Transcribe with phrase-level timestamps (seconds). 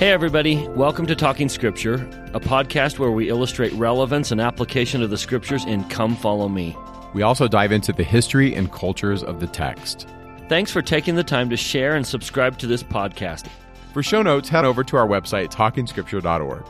[0.00, 0.66] Hey, everybody.
[0.68, 1.96] Welcome to Talking Scripture,
[2.32, 6.74] a podcast where we illustrate relevance and application of the scriptures in Come Follow Me.
[7.12, 10.08] We also dive into the history and cultures of the text.
[10.48, 13.48] Thanks for taking the time to share and subscribe to this podcast.
[13.92, 16.64] For show notes, head over to our website, talkingscripture.org.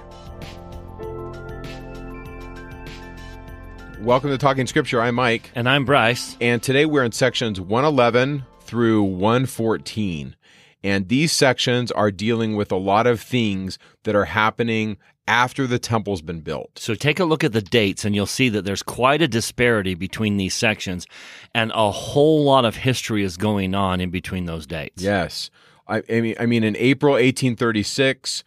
[4.01, 5.01] Welcome to Talking Scripture.
[5.01, 5.53] I'm Mike.
[5.55, 6.37] And I'm Bryce.
[6.41, 10.35] And today we're in sections 111 through 114.
[10.83, 14.97] And these sections are dealing with a lot of things that are happening
[15.29, 16.79] after the temple's been built.
[16.79, 19.95] So take a look at the dates and you'll see that there's quite a disparity
[19.95, 21.07] between these sections
[21.55, 25.03] and a whole lot of history is going on in between those dates.
[25.03, 25.51] Yes.
[25.87, 28.43] I, I mean I mean in April 1836,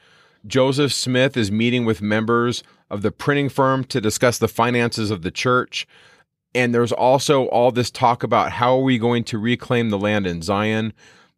[0.45, 5.21] Joseph Smith is meeting with members of the printing firm to discuss the finances of
[5.21, 5.87] the church.
[6.53, 10.27] And there's also all this talk about how are we going to reclaim the land
[10.27, 10.93] in Zion?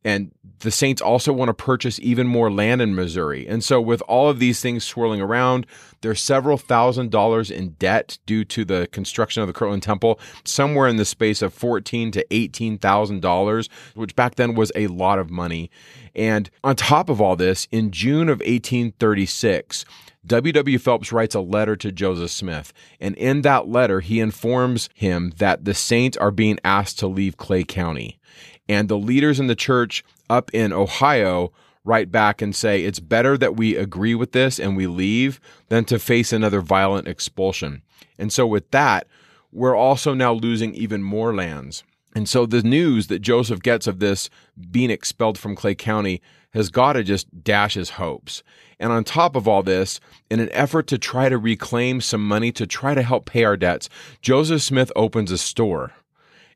[0.05, 3.48] And the Saints also want to purchase even more land in Missouri.
[3.48, 5.66] And so, with all of these things swirling around,
[6.02, 10.88] there's several thousand dollars in debt due to the construction of the Kirtland Temple, somewhere
[10.88, 15.17] in the space of fourteen to eighteen thousand dollars, which back then was a lot
[15.17, 15.72] of money.
[16.16, 19.86] And on top of all this, in June of 1836,
[20.25, 20.80] W.W.
[20.80, 25.66] Phelps writes a letter to Joseph Smith, and in that letter, he informs him that
[25.66, 28.19] the Saints are being asked to leave Clay County.
[28.67, 31.52] And the leaders in the church up in Ohio
[31.83, 35.85] write back and say it's better that we agree with this and we leave than
[35.85, 37.83] to face another violent expulsion.
[38.17, 39.07] And so, with that,
[39.52, 41.83] we're also now losing even more lands.
[42.16, 44.30] And so, the news that Joseph gets of this
[44.72, 46.22] being expelled from Clay County
[46.53, 48.41] has got to just dash his hopes.
[48.79, 52.52] And on top of all this, in an effort to try to reclaim some money
[52.53, 53.89] to try to help pay our debts,
[54.22, 55.91] Joseph Smith opens a store.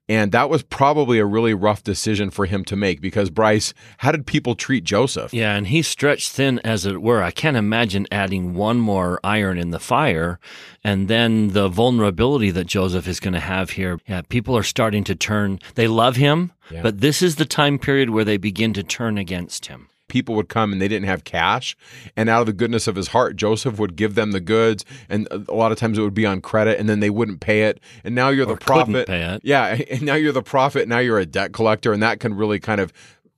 [0.09, 4.11] And that was probably a really rough decision for him to make because, Bryce, how
[4.11, 5.31] did people treat Joseph?
[5.31, 7.21] Yeah, and he's stretched thin, as it were.
[7.21, 10.39] I can't imagine adding one more iron in the fire.
[10.83, 14.00] And then the vulnerability that Joseph is going to have here.
[14.07, 15.59] Yeah, people are starting to turn.
[15.75, 16.81] They love him, yeah.
[16.81, 20.50] but this is the time period where they begin to turn against him people would
[20.50, 21.78] come and they didn't have cash.
[22.16, 24.84] And out of the goodness of his heart, Joseph would give them the goods.
[25.08, 27.64] And a lot of times it would be on credit and then they wouldn't pay
[27.64, 27.80] it.
[28.03, 29.08] And now you're or the prophet.
[29.44, 29.78] Yeah.
[29.90, 30.88] And now you're the prophet.
[30.88, 31.94] Now you're a debt collector.
[31.94, 32.94] And that can really kind of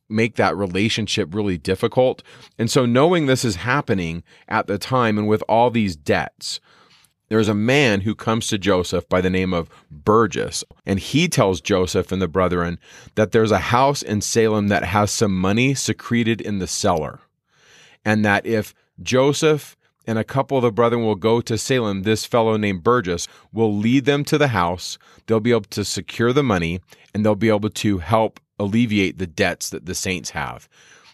[0.09, 2.23] make that relationship really difficult.
[2.57, 6.59] And so knowing this is happening at the time and with all these debts,
[7.31, 11.61] there's a man who comes to Joseph by the name of Burgess, and he tells
[11.61, 12.77] Joseph and the brethren
[13.15, 17.21] that there's a house in Salem that has some money secreted in the cellar,
[18.03, 22.25] and that if Joseph and a couple of the brethren will go to Salem, this
[22.25, 24.97] fellow named Burgess will lead them to the house.
[25.25, 26.81] They'll be able to secure the money,
[27.13, 30.67] and they'll be able to help alleviate the debts that the saints have.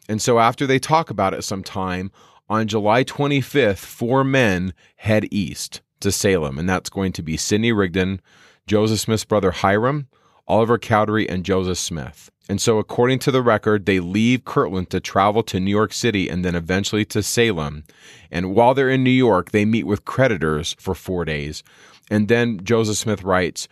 [0.09, 2.09] And so, after they talk about it some time,
[2.49, 7.71] on July 25th, four men head east to Salem, and that's going to be Sidney
[7.71, 8.21] Rigdon,
[8.65, 10.07] Joseph Smith's brother Hyrum,
[10.47, 12.29] Oliver Cowdery, and Joseph Smith.
[12.49, 16.29] And so, according to the record, they leave Kirtland to travel to New York City
[16.29, 17.83] and then eventually to Salem.
[18.31, 21.63] And while they're in New York, they meet with creditors for four days.
[22.09, 23.67] And then Joseph Smith writes,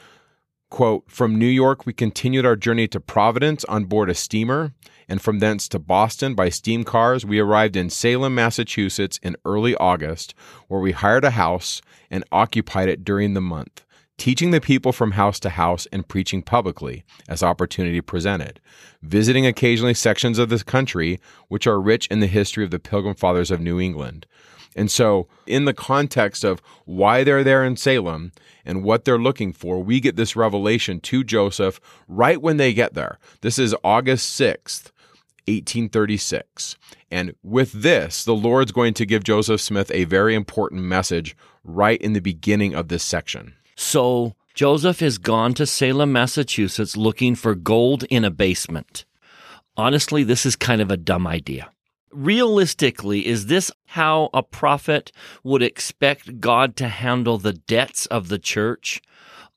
[0.69, 4.73] quote, From New York, we continued our journey to Providence on board a steamer
[5.07, 7.25] and from thence to Boston by steam cars.
[7.25, 10.33] We arrived in Salem, Massachusetts in early August,
[10.67, 13.83] where we hired a house and occupied it during the month,
[14.17, 18.59] teaching the people from house to house and preaching publicly as opportunity presented,
[19.01, 23.15] visiting occasionally sections of the country which are rich in the history of the Pilgrim
[23.15, 24.25] Fathers of New England.
[24.75, 28.33] And so, in the context of why they're there in Salem
[28.65, 31.79] and what they're looking for, we get this revelation to Joseph
[32.09, 33.17] right when they get there.
[33.39, 34.91] This is August 6th.
[35.47, 36.77] 1836.
[37.11, 42.01] And with this, the Lord's going to give Joseph Smith a very important message right
[42.01, 43.53] in the beginning of this section.
[43.75, 49.05] So, Joseph has gone to Salem, Massachusetts looking for gold in a basement.
[49.75, 51.69] Honestly, this is kind of a dumb idea.
[52.11, 55.11] Realistically, is this how a prophet
[55.43, 59.01] would expect God to handle the debts of the church?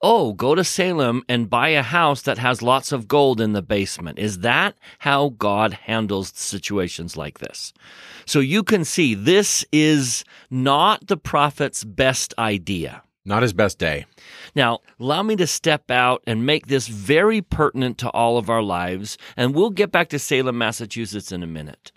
[0.00, 3.62] Oh, go to Salem and buy a house that has lots of gold in the
[3.62, 4.18] basement.
[4.18, 7.72] Is that how God handles situations like this?
[8.26, 13.02] So you can see this is not the prophet's best idea.
[13.24, 14.06] Not his best day.
[14.54, 18.62] Now, allow me to step out and make this very pertinent to all of our
[18.62, 21.92] lives, and we'll get back to Salem, Massachusetts in a minute.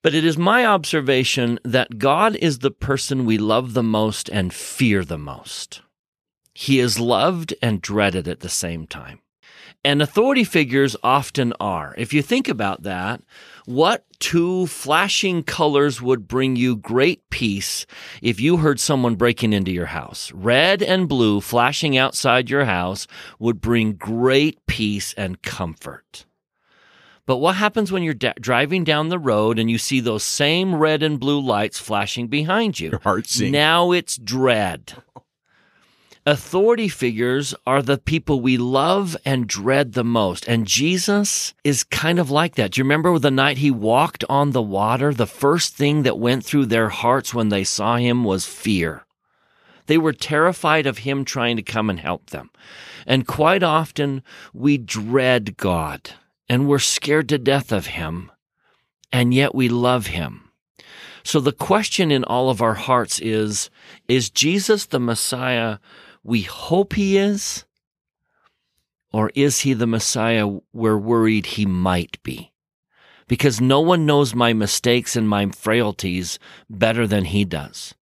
[0.00, 4.54] But it is my observation that God is the person we love the most and
[4.54, 5.82] fear the most.
[6.60, 9.20] He is loved and dreaded at the same time.
[9.84, 11.94] And authority figures often are.
[11.96, 13.22] If you think about that,
[13.64, 17.86] what two flashing colors would bring you great peace
[18.22, 20.32] if you heard someone breaking into your house?
[20.32, 23.06] Red and blue flashing outside your house
[23.38, 26.26] would bring great peace and comfort.
[27.24, 30.74] But what happens when you're da- driving down the road and you see those same
[30.74, 32.90] red and blue lights flashing behind you?
[32.90, 33.52] Your heart sinks.
[33.52, 34.94] Now it's dread.
[36.28, 40.46] Authority figures are the people we love and dread the most.
[40.46, 42.72] And Jesus is kind of like that.
[42.72, 45.14] Do you remember the night he walked on the water?
[45.14, 49.06] The first thing that went through their hearts when they saw him was fear.
[49.86, 52.50] They were terrified of him trying to come and help them.
[53.06, 54.22] And quite often
[54.52, 56.10] we dread God
[56.46, 58.30] and we're scared to death of him.
[59.10, 60.50] And yet we love him.
[61.24, 63.70] So the question in all of our hearts is,
[64.08, 65.78] is Jesus the Messiah
[66.28, 67.64] we hope he is?
[69.10, 72.52] Or is he the Messiah we're worried he might be?
[73.26, 76.38] Because no one knows my mistakes and my frailties
[76.68, 77.94] better than he does.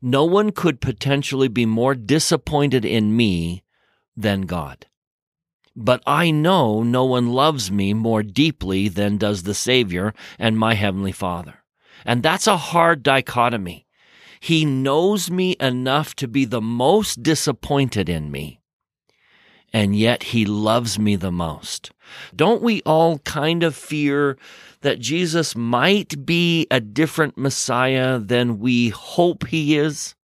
[0.00, 3.64] No one could potentially be more disappointed in me
[4.16, 4.86] than God.
[5.74, 10.74] But I know no one loves me more deeply than does the Savior and my
[10.74, 11.64] Heavenly Father.
[12.04, 13.85] And that's a hard dichotomy.
[14.40, 18.60] He knows me enough to be the most disappointed in me,
[19.72, 21.92] and yet he loves me the most.
[22.34, 24.36] Don't we all kind of fear
[24.80, 30.15] that Jesus might be a different Messiah than we hope he is?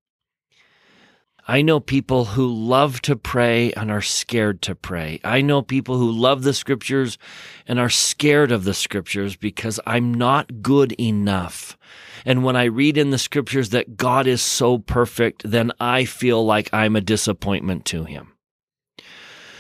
[1.49, 5.21] I know people who love to pray and are scared to pray.
[5.25, 7.19] I know people who love the scriptures
[7.67, 11.77] and are scared of the scriptures because I'm not good enough.
[12.25, 16.45] And when I read in the scriptures that God is so perfect, then I feel
[16.47, 18.29] like I'm a disappointment to him.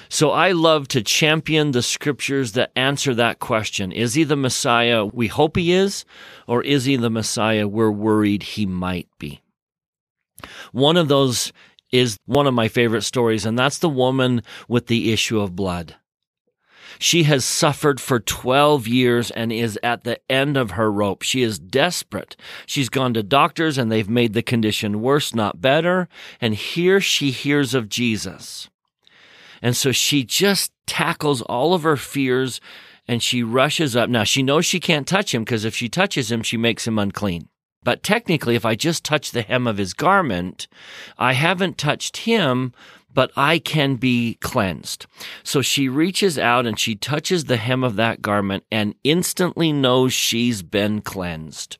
[0.08, 3.90] So I love to champion the scriptures that answer that question.
[3.90, 6.04] Is he the Messiah we hope he is,
[6.46, 9.40] or is he the Messiah we're worried he might be?
[10.72, 11.52] One of those
[11.92, 15.96] is one of my favorite stories, and that's the woman with the issue of blood.
[16.98, 21.22] She has suffered for 12 years and is at the end of her rope.
[21.22, 22.36] She is desperate.
[22.66, 26.08] She's gone to doctors and they've made the condition worse, not better.
[26.40, 28.68] And here she hears of Jesus.
[29.60, 32.60] And so she just tackles all of her fears
[33.08, 34.08] and she rushes up.
[34.08, 36.98] Now she knows she can't touch him because if she touches him, she makes him
[36.98, 37.48] unclean.
[37.84, 40.68] But technically, if I just touch the hem of his garment,
[41.18, 42.72] I haven't touched him,
[43.14, 45.06] but I can be cleansed.
[45.42, 50.12] So she reaches out and she touches the hem of that garment and instantly knows
[50.12, 51.78] she's been cleansed.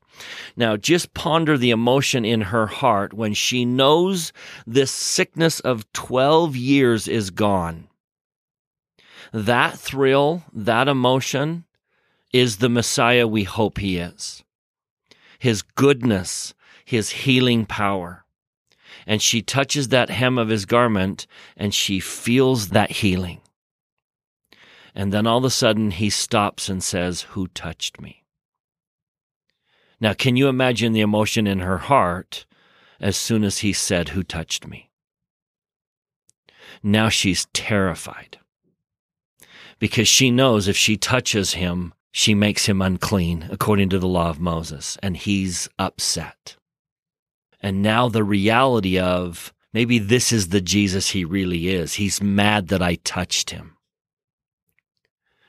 [0.57, 4.33] Now, just ponder the emotion in her heart when she knows
[4.67, 7.89] this sickness of 12 years is gone.
[9.33, 11.65] That thrill, that emotion
[12.33, 14.45] is the Messiah we hope he is.
[15.43, 16.55] His goodness,
[16.85, 18.23] his healing power
[19.07, 23.41] and she touches that hem of his garment and she feels that healing.
[24.95, 28.23] And then all of a sudden he stops and says, Who touched me?
[30.01, 32.47] Now, can you imagine the emotion in her heart
[33.01, 34.91] as soon as he said, Who touched me?
[36.85, 38.39] Now she's terrified
[39.81, 44.29] because she knows if she touches him, she makes him unclean according to the law
[44.29, 46.57] of Moses, and he's upset.
[47.61, 51.95] And now the reality of maybe this is the Jesus he really is.
[51.95, 53.77] He's mad that I touched him.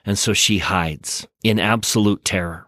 [0.05, 2.67] And so she hides in absolute terror.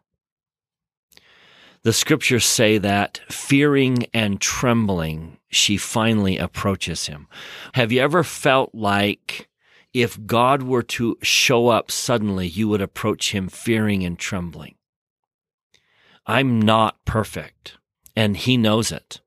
[1.83, 7.27] The scriptures say that fearing and trembling, she finally approaches him.
[7.73, 9.47] Have you ever felt like
[9.95, 14.75] if God were to show up suddenly, you would approach him fearing and trembling?
[16.25, 17.77] I'm not perfect,
[18.13, 19.21] and he knows it.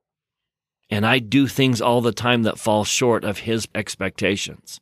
[0.90, 4.78] And I do things all the time that fall short of his expectations.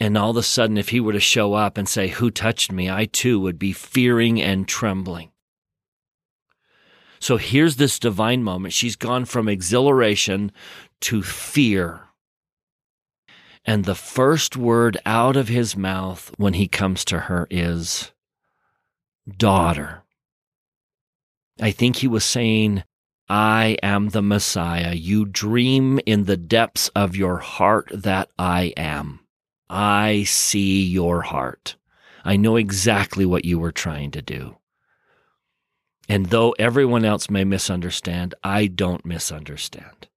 [0.00, 2.72] And all of a sudden, if he were to show up and say, Who touched
[2.72, 2.88] me?
[2.88, 5.30] I too would be fearing and trembling.
[7.20, 8.72] So here's this divine moment.
[8.72, 10.52] She's gone from exhilaration
[11.02, 12.07] to fear.
[13.68, 18.12] And the first word out of his mouth when he comes to her is,
[19.28, 20.04] Daughter.
[21.60, 22.82] I think he was saying,
[23.28, 24.94] I am the Messiah.
[24.94, 29.20] You dream in the depths of your heart that I am.
[29.68, 31.76] I see your heart.
[32.24, 34.56] I know exactly what you were trying to do.
[36.08, 40.08] And though everyone else may misunderstand, I don't misunderstand.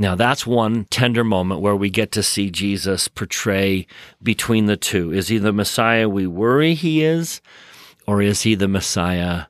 [0.00, 3.86] Now, that's one tender moment where we get to see Jesus portray
[4.22, 5.12] between the two.
[5.12, 7.42] Is he the Messiah we worry he is,
[8.06, 9.44] or is he the Messiah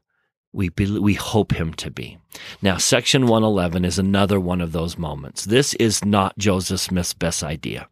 [0.52, 2.19] we, be, we hope him to be?
[2.61, 5.45] Now, section 111 is another one of those moments.
[5.45, 7.88] This is not Joseph Smith's best idea.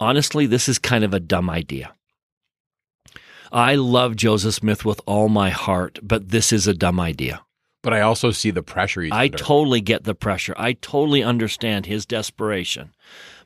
[0.00, 1.92] Honestly, this is kind of a dumb idea.
[3.52, 7.42] I love Joseph Smith with all my heart, but this is a dumb idea.
[7.86, 9.38] But I also see the pressure he's I under.
[9.38, 10.54] totally get the pressure.
[10.56, 12.92] I totally understand his desperation.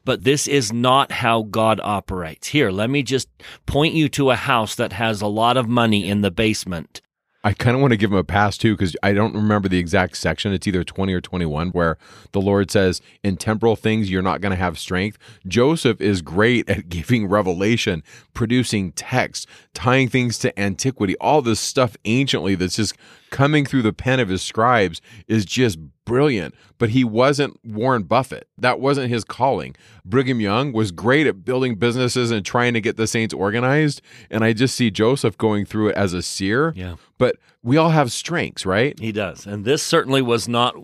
[0.02, 2.48] But this is not how God operates.
[2.48, 3.28] Here, let me just
[3.66, 7.02] point you to a house that has a lot of money in the basement.
[7.42, 9.78] I kind of want to give him a pass too because I don't remember the
[9.78, 10.52] exact section.
[10.52, 11.96] It's either 20 or 21 where
[12.32, 15.16] the Lord says, In temporal things, you're not going to have strength.
[15.46, 18.02] Joseph is great at giving revelation,
[18.34, 21.16] producing text, tying things to antiquity.
[21.16, 22.94] All this stuff anciently that's just
[23.30, 26.54] coming through the pen of his scribes is just brilliant.
[26.78, 28.48] But he wasn't Warren Buffett.
[28.58, 29.76] That wasn't his calling.
[30.04, 34.02] Brigham Young was great at building businesses and trying to get the saints organized.
[34.30, 36.72] And I just see Joseph going through it as a seer.
[36.76, 36.96] Yeah.
[37.18, 38.98] But we all have strengths, right?
[38.98, 39.46] He does.
[39.46, 40.74] And this certainly was not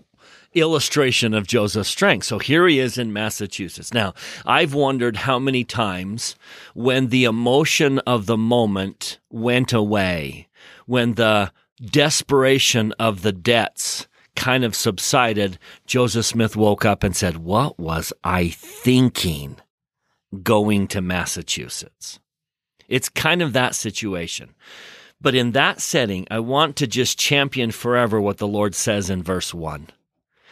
[0.53, 2.25] illustration of Joseph's strength.
[2.25, 3.93] So here he is in Massachusetts.
[3.93, 4.13] Now,
[4.45, 6.35] I've wondered how many times
[6.73, 10.47] when the emotion of the moment went away,
[10.85, 14.07] when the desperation of the debts
[14.37, 19.57] kind of subsided, Joseph Smith woke up and said, What was I thinking
[20.41, 22.19] going to Massachusetts?
[22.87, 24.55] It's kind of that situation.
[25.19, 29.23] But in that setting, I want to just champion forever what the Lord says in
[29.23, 29.87] verse 1.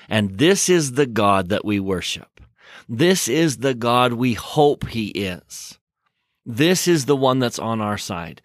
[0.10, 2.42] And this is the God that we worship.
[2.89, 5.80] This is the God we hope He is.
[6.46, 8.42] This is the one that's on our side.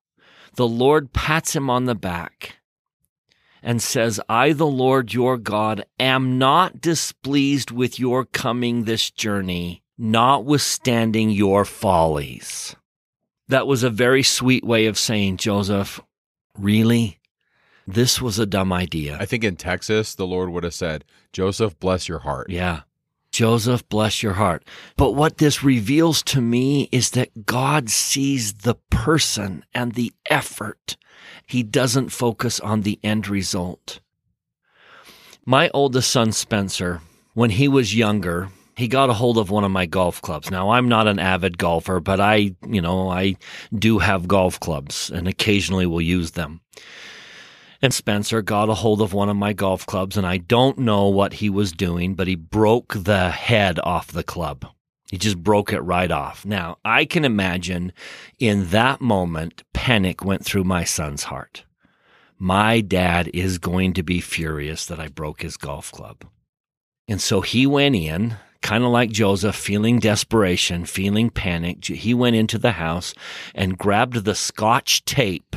[0.54, 2.56] The Lord pats him on the back
[3.62, 9.83] and says, I, the Lord your God, am not displeased with your coming this journey,
[9.99, 12.75] notwithstanding your follies.
[13.49, 16.00] That was a very sweet way of saying, Joseph,
[16.57, 17.19] really?
[17.87, 19.17] This was a dumb idea.
[19.19, 22.49] I think in Texas, the Lord would have said, Joseph, bless your heart.
[22.50, 22.83] Yeah.
[23.40, 24.66] Joseph, bless your heart.
[24.99, 30.99] But what this reveals to me is that God sees the person and the effort.
[31.47, 34.00] He doesn't focus on the end result.
[35.47, 37.00] My oldest son, Spencer,
[37.32, 40.50] when he was younger, he got a hold of one of my golf clubs.
[40.50, 43.37] Now, I'm not an avid golfer, but I, you know, I
[43.75, 46.61] do have golf clubs and occasionally will use them.
[47.82, 51.08] And Spencer got a hold of one of my golf clubs, and I don't know
[51.08, 54.66] what he was doing, but he broke the head off the club.
[55.10, 56.44] He just broke it right off.
[56.44, 57.92] Now, I can imagine
[58.38, 61.64] in that moment, panic went through my son's heart.
[62.38, 66.25] My dad is going to be furious that I broke his golf club.
[67.08, 71.84] And so he went in, kind of like Joseph, feeling desperation, feeling panic.
[71.84, 73.14] He went into the house
[73.54, 75.56] and grabbed the scotch tape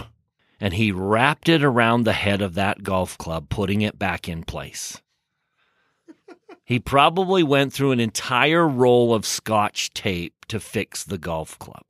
[0.64, 4.44] and he wrapped it around the head of that golf club, putting it back in
[4.46, 5.02] place.
[6.64, 11.84] he probably went through an entire roll of scotch tape to fix the golf club.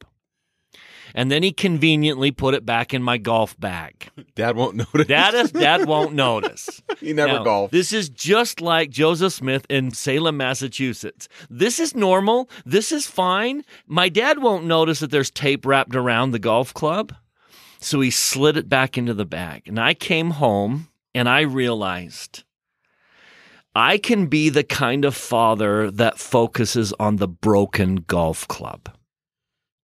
[1.13, 4.09] And then he conveniently put it back in my golf bag.
[4.33, 5.05] Dad won't notice.
[5.05, 6.81] Dad, is, Dad won't notice.
[6.99, 7.71] he never Now, golfed.
[7.71, 11.27] This is just like Joseph Smith in Salem, Massachusetts.
[11.47, 12.49] This is normal.
[12.65, 13.63] This is fine.
[13.85, 17.13] My dad won't notice that there's tape wrapped around the golf club.
[17.83, 19.67] So he slid it back into the bag.
[19.67, 22.43] And I came home and I realized
[23.75, 28.89] I can be the kind of father that focuses on the broken golf club.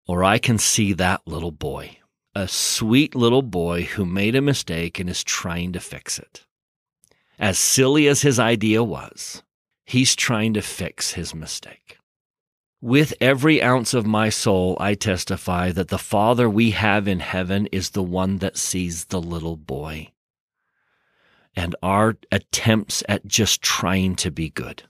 [0.07, 1.99] Or I can see that little boy,
[2.35, 6.45] a sweet little boy who made a mistake and is trying to fix it.
[7.39, 9.41] As silly as his idea was,
[9.85, 11.94] he's trying to fix his mistake.
[12.82, 17.67] With every ounce of my soul, I testify that the Father we have in heaven
[17.67, 20.12] is the one that sees the little boy
[21.55, 24.84] and our attempts at just trying to be good.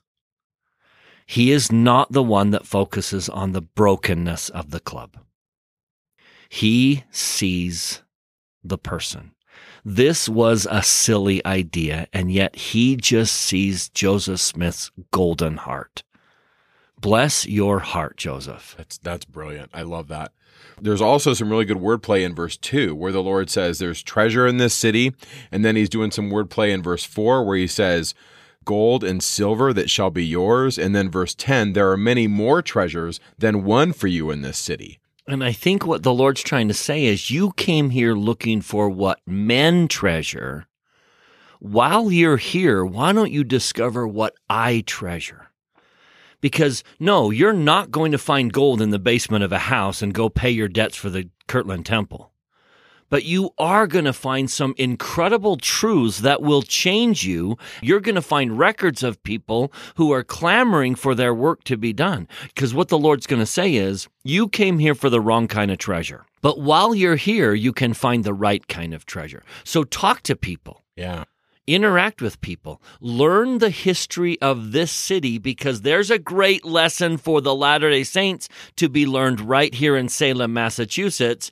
[1.26, 5.18] He is not the one that focuses on the brokenness of the club.
[6.50, 8.04] He sees
[8.64, 9.32] the person.
[9.84, 16.04] This was a silly idea, and yet he just sees Joseph Smith's golden heart.
[17.06, 18.74] Bless your heart, Joseph.
[18.80, 19.70] That's that's brilliant.
[19.76, 20.32] I love that.
[20.82, 24.48] There's also some really good wordplay in verse 2 where the Lord says there's treasure
[24.48, 25.14] in this city
[25.52, 28.16] and then he's doing some wordplay in verse 4 where he says
[28.66, 32.64] gold and silver that shall be yours and then verse 10 there are many more
[32.64, 34.98] treasures than one for you in this city.
[35.28, 38.90] And I think what the Lord's trying to say is you came here looking for
[38.90, 40.66] what men treasure.
[41.60, 45.52] While you're here, why don't you discover what I treasure?
[46.46, 50.14] Because no, you're not going to find gold in the basement of a house and
[50.14, 52.32] go pay your debts for the Kirtland Temple.
[53.10, 57.58] But you are going to find some incredible truths that will change you.
[57.82, 61.94] You're going to find records of people who are clamoring for their work to be
[61.94, 62.28] done.
[62.54, 65.72] Because what the Lord's going to say is, you came here for the wrong kind
[65.72, 66.28] of treasure.
[66.44, 69.42] But while you're here, you can find the right kind of treasure.
[69.64, 71.24] So talk to people Yeah.
[71.68, 77.42] Interact with people, learn the history of this city because there's a great lesson for
[77.42, 81.52] the Latter day Saints to be learned right here in Salem, Massachusetts,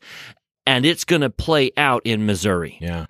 [0.66, 2.78] and it's going to play out in Missouri.
[2.80, 3.08] Yeah.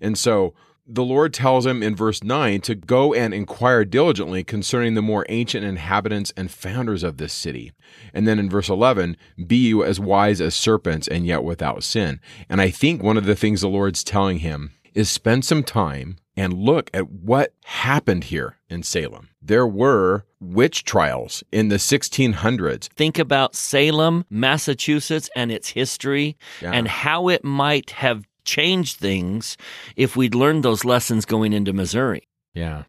[0.00, 0.54] And so
[0.88, 5.26] the Lord tells him in verse 9 to go and inquire diligently concerning the more
[5.28, 7.72] ancient inhabitants and founders of this city.
[8.14, 12.20] And then in verse 11, be you as wise as serpents and yet without sin.
[12.48, 16.16] And I think one of the things the Lord's telling him is spend some time
[16.36, 19.28] and look at what happened here in Salem.
[19.40, 22.88] There were witch trials in the 1600s.
[22.94, 26.72] Think about Salem, Massachusetts, and its history Yeah.
[26.72, 29.56] and how it might have changed things
[29.96, 32.26] if we'd learned those lessons going into Missouri.
[32.54, 32.84] Yeah.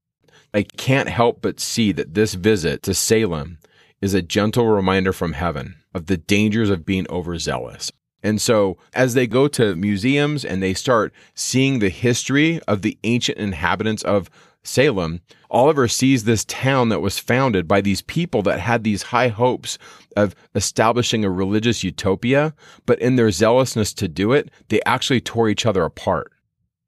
[0.53, 3.57] I can't help but see that this visit to Salem
[4.01, 7.91] is a gentle reminder from heaven of the dangers of being overzealous.
[8.23, 12.97] And so, as they go to museums and they start seeing the history of the
[13.03, 14.29] ancient inhabitants of
[14.63, 19.29] Salem, Oliver sees this town that was founded by these people that had these high
[19.29, 19.77] hopes
[20.15, 22.53] of establishing a religious utopia,
[22.85, 26.31] but in their zealousness to do it, they actually tore each other apart.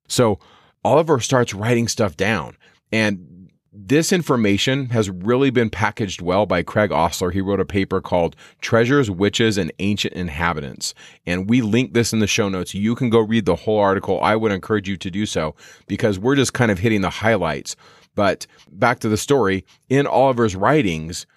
[0.08, 0.40] So
[0.84, 2.58] Oliver starts writing stuff down.
[2.92, 3.28] And
[3.72, 7.32] this information has really been packaged well by Craig Ostler.
[7.32, 10.94] He wrote a paper called Treasures, Witches, and Ancient Inhabitants.
[11.26, 12.74] And we link this in the show notes.
[12.74, 14.20] You can go read the whole article.
[14.22, 15.56] I would encourage you to do so
[15.88, 17.76] because we're just kind of hitting the highlights.
[18.16, 21.28] But back to the story in Oliver's writings,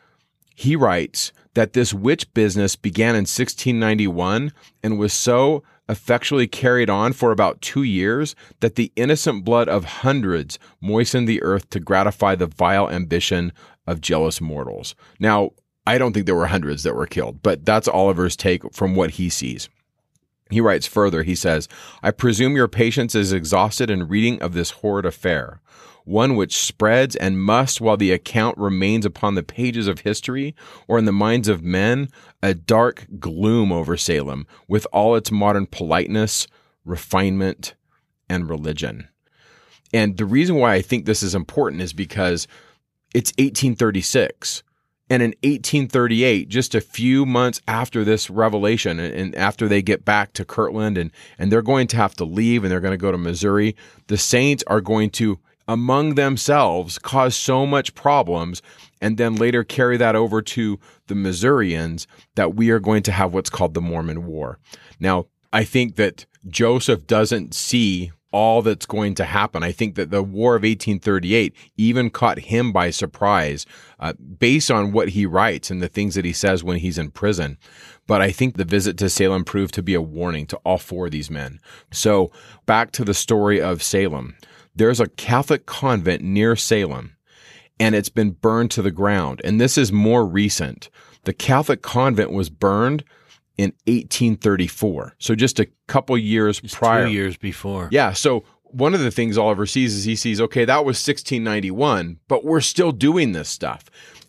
[0.54, 5.62] he writes that this witch business began in 1691 and was so
[5.92, 11.42] effectually carried on for about two years that the innocent blood of hundreds moistened the
[11.42, 13.52] earth to gratify the vile ambition
[13.86, 14.96] of jealous mortals.
[15.20, 15.50] Now,
[15.86, 19.12] I don't think there were hundreds that were killed, but that's Oliver's take from what
[19.12, 19.68] he sees.
[20.50, 21.68] He writes further, he says,
[22.02, 25.60] I presume your patience is exhausted in reading of this horrid affair,
[26.04, 30.54] one which spreads and must, while the account remains upon the pages of history
[30.88, 32.08] or in the minds of men,
[32.42, 36.46] a dark gloom over Salem, with all its modern politeness,
[36.84, 37.74] refinement,
[38.28, 39.08] and religion.
[39.92, 42.48] And the reason why I think this is important is because
[43.14, 44.62] it's 1836.
[45.10, 50.32] And in 1838, just a few months after this revelation, and, after they get back
[50.32, 53.12] to Kirtland and, and they're going to have to leave and they're going to go
[53.12, 55.38] to Missouri, the Saints are going to,
[55.72, 58.60] among themselves, cause so much problems
[59.00, 63.32] and then later carry that over to the Missourians that we are going to have
[63.32, 64.58] what's called the Mormon War.
[65.00, 69.62] Now, I think that Joseph doesn't see all that's going to happen.
[69.62, 73.66] I think that the War of 1838 even caught him by surprise
[74.00, 77.10] uh, based on what he writes and the things that he says when he's in
[77.10, 77.58] prison.
[78.06, 81.06] But I think the visit to Salem proved to be a warning to all four
[81.06, 81.60] of these men.
[81.92, 82.30] So
[82.66, 84.36] back to the story of Salem.
[84.74, 87.16] There's a Catholic convent near Salem
[87.82, 89.40] and it's been burned to the ground.
[89.44, 90.88] And this is more recent.
[91.24, 93.02] The Catholic convent was burned
[93.58, 95.16] in 1834.
[95.18, 97.06] So just a couple years prior.
[97.06, 97.88] Two years before.
[97.90, 98.12] Yeah.
[98.12, 102.44] So one of the things Oliver sees is he sees, okay, that was 1691, but
[102.44, 103.84] we're still doing this stuff.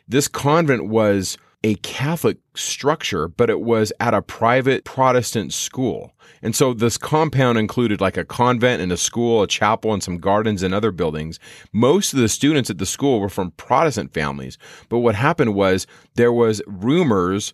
[0.07, 6.13] This convent was a Catholic structure, but it was at a private Protestant school.
[6.41, 10.17] And so this compound included like a convent and a school, a chapel, and some
[10.17, 11.39] gardens and other buildings.
[11.71, 14.57] Most of the students at the school were from Protestant families.
[14.89, 17.53] But what happened was there was rumors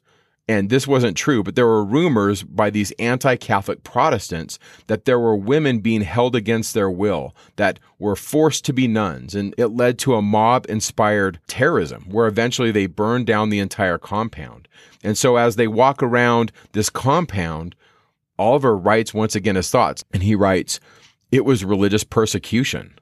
[0.49, 4.57] and this wasn't true, but there were rumors by these anti Catholic Protestants
[4.88, 9.35] that there were women being held against their will that were forced to be nuns.
[9.35, 13.99] And it led to a mob inspired terrorism where eventually they burned down the entire
[13.99, 14.67] compound.
[15.03, 17.75] And so as they walk around this compound,
[18.39, 20.79] Oliver writes once again his thoughts, and he writes,
[21.31, 22.97] It was religious persecution.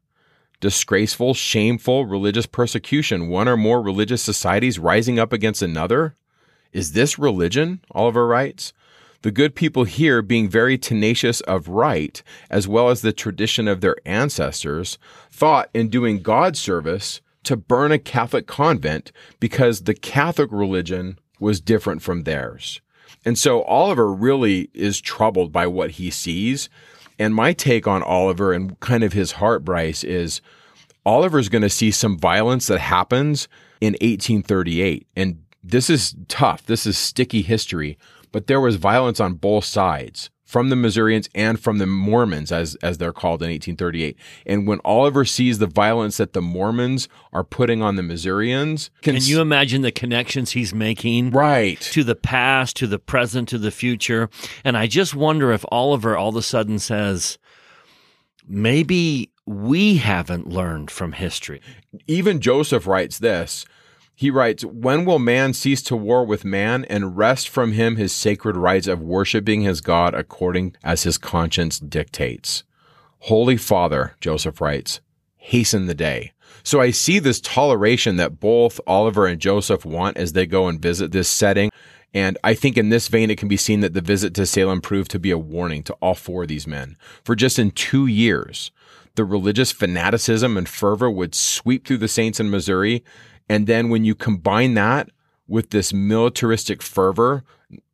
[0.59, 6.17] Disgraceful, shameful religious persecution, one or more religious societies rising up against another.
[6.77, 7.81] Is this religion?
[7.89, 8.71] Oliver writes.
[9.23, 13.81] The good people here, being very tenacious of right, as well as the tradition of
[13.81, 14.99] their ancestors,
[15.31, 21.59] thought in doing God service to burn a Catholic convent because the Catholic religion was
[21.59, 22.79] different from theirs.
[23.25, 26.69] And so Oliver really is troubled by what he sees.
[27.17, 30.41] And my take on Oliver and kind of his heart, Bryce, is
[31.07, 33.47] Oliver's going to see some violence that happens
[33.81, 35.07] in 1838.
[35.15, 35.39] And
[35.71, 36.65] this is tough.
[36.65, 37.97] This is sticky history,
[38.31, 42.75] but there was violence on both sides from the Missourians and from the Mormons, as,
[42.75, 44.17] as they're called in 1838.
[44.45, 49.17] And when Oliver sees the violence that the Mormons are putting on the Missourians, can
[49.17, 51.31] you imagine the connections he's making?
[51.31, 51.79] Right.
[51.81, 54.29] To the past, to the present, to the future.
[54.63, 57.37] And I just wonder if Oliver all of a sudden says,
[58.47, 61.61] maybe we haven't learned from history.
[62.07, 63.65] Even Joseph writes this
[64.19, 68.11] he writes, When will man cease to war with man and wrest from him his
[68.11, 72.63] sacred rights of worshiping his God according as his conscience dictates?
[73.19, 75.01] Holy Father, Joseph writes,
[75.35, 76.31] hasten the day.
[76.63, 80.81] So I see this toleration that both Oliver and Joseph want as they go and
[80.81, 81.69] visit this setting.
[82.11, 84.81] And I think in this vein, it can be seen that the visit to Salem
[84.81, 86.97] proved to be a warning to all four of these men.
[87.23, 88.71] For just in two years,
[89.13, 93.03] the religious fanaticism and fervor would sweep through the saints in Missouri
[93.49, 95.09] and then when you combine that
[95.47, 97.43] with this militaristic fervor,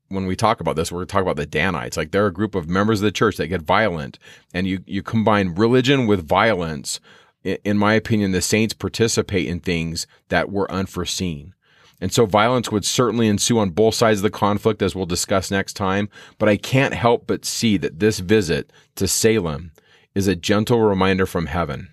[0.09, 1.97] when we talk about this, we're talking about the Danites.
[1.97, 4.19] Like they're a group of members of the church that get violent,
[4.53, 6.99] and you you combine religion with violence.
[7.43, 11.53] In my opinion, the saints participate in things that were unforeseen.
[11.99, 15.51] And so violence would certainly ensue on both sides of the conflict, as we'll discuss
[15.51, 16.09] next time.
[16.37, 19.71] But I can't help but see that this visit to Salem
[20.15, 21.89] is a gentle reminder from heaven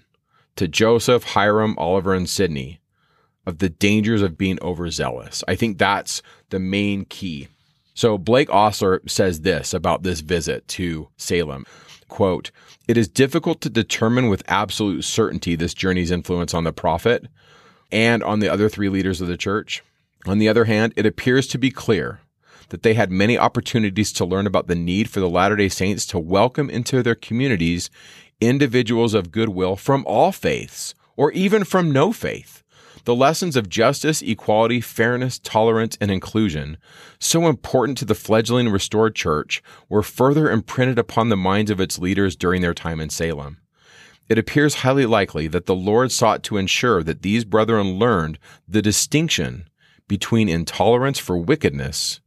[0.56, 2.80] to Joseph, Hyrum, Oliver, and Sidney
[3.46, 5.42] of the dangers of being overzealous.
[5.48, 7.48] I think that's the main key.
[7.94, 11.66] So Blake Ostler says this about this visit to Salem.
[12.08, 12.50] Quote,
[12.88, 17.26] it is difficult to determine with absolute certainty this journey's influence on the prophet
[17.92, 19.82] and on the other three leaders of the church.
[20.26, 22.20] On the other hand, it appears to be clear
[22.70, 26.06] that they had many opportunities to learn about the need for the Latter day Saints
[26.06, 27.90] to welcome into their communities
[28.40, 32.59] individuals of goodwill from all faiths or even from no faith.
[33.04, 36.76] The lessons of justice, equality, fairness, tolerance, and inclusion,
[37.18, 41.98] so important to the fledgling restored church, were further imprinted upon the minds of its
[41.98, 43.58] leaders during their time in Salem.
[44.28, 48.82] It appears highly likely that the Lord sought to ensure that these brethren learned the
[48.82, 49.68] distinction
[50.06, 52.20] between intolerance for wickedness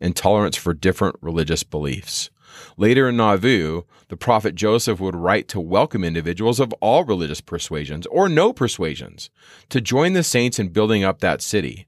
[0.00, 2.30] and tolerance for different religious beliefs.
[2.76, 8.06] Later in Nauvoo, the prophet Joseph would write to welcome individuals of all religious persuasions
[8.06, 9.30] or no persuasions
[9.68, 11.86] to join the saints in building up that city.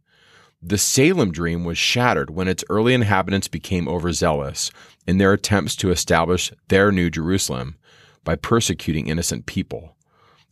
[0.61, 4.73] The Salem dream was shattered when its early inhabitants became overzealous
[5.07, 7.77] in their attempts to establish their new Jerusalem
[8.25, 9.95] by persecuting innocent people.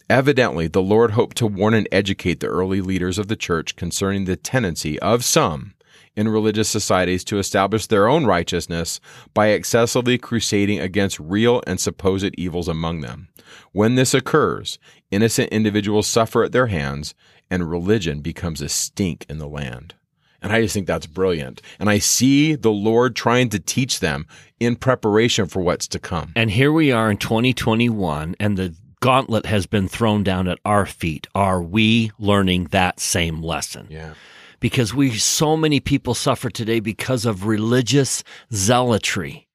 [0.09, 4.25] Evidently, the Lord hoped to warn and educate the early leaders of the church concerning
[4.25, 5.75] the tendency of some
[6.17, 9.01] in religious societies to establish their own righteousness
[9.35, 13.29] by excessively crusading against real and supposed evils among them.
[13.73, 14.79] When this occurs,
[15.11, 17.15] innocent individuals suffer at their hands,
[17.51, 19.95] and religion becomes a stink in the land.
[20.43, 21.63] And I just think that's brilliant.
[21.79, 24.27] And I see the Lord trying to teach them
[24.61, 26.33] in preparation for what's to come.
[26.37, 30.87] And here we are in 2021, and the gauntlet has been thrown down at our
[30.87, 31.27] feet.
[31.35, 33.87] Are we learning that same lesson?
[33.91, 34.15] Yeah
[34.61, 39.47] because we so many people suffer today because of religious zealotry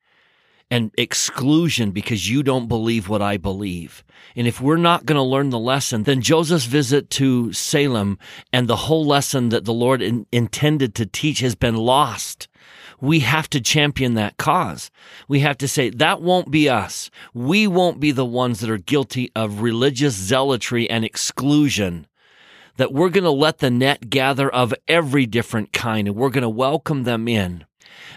[0.72, 4.06] and exclusion because you don't believe what I believe.
[4.38, 8.18] And if we're not going to learn the lesson, then Joseph's visit to Salem
[8.54, 12.48] and the whole lesson that the Lord in, intended to teach has been lost.
[13.02, 14.92] We have to champion that cause.
[15.28, 17.10] We have to say that won't be us.
[17.34, 22.08] We won't be the ones that are guilty of religious zealotry and exclusion
[22.78, 26.42] that we're going to let the net gather of every different kind and we're going
[26.42, 27.66] to welcome them in.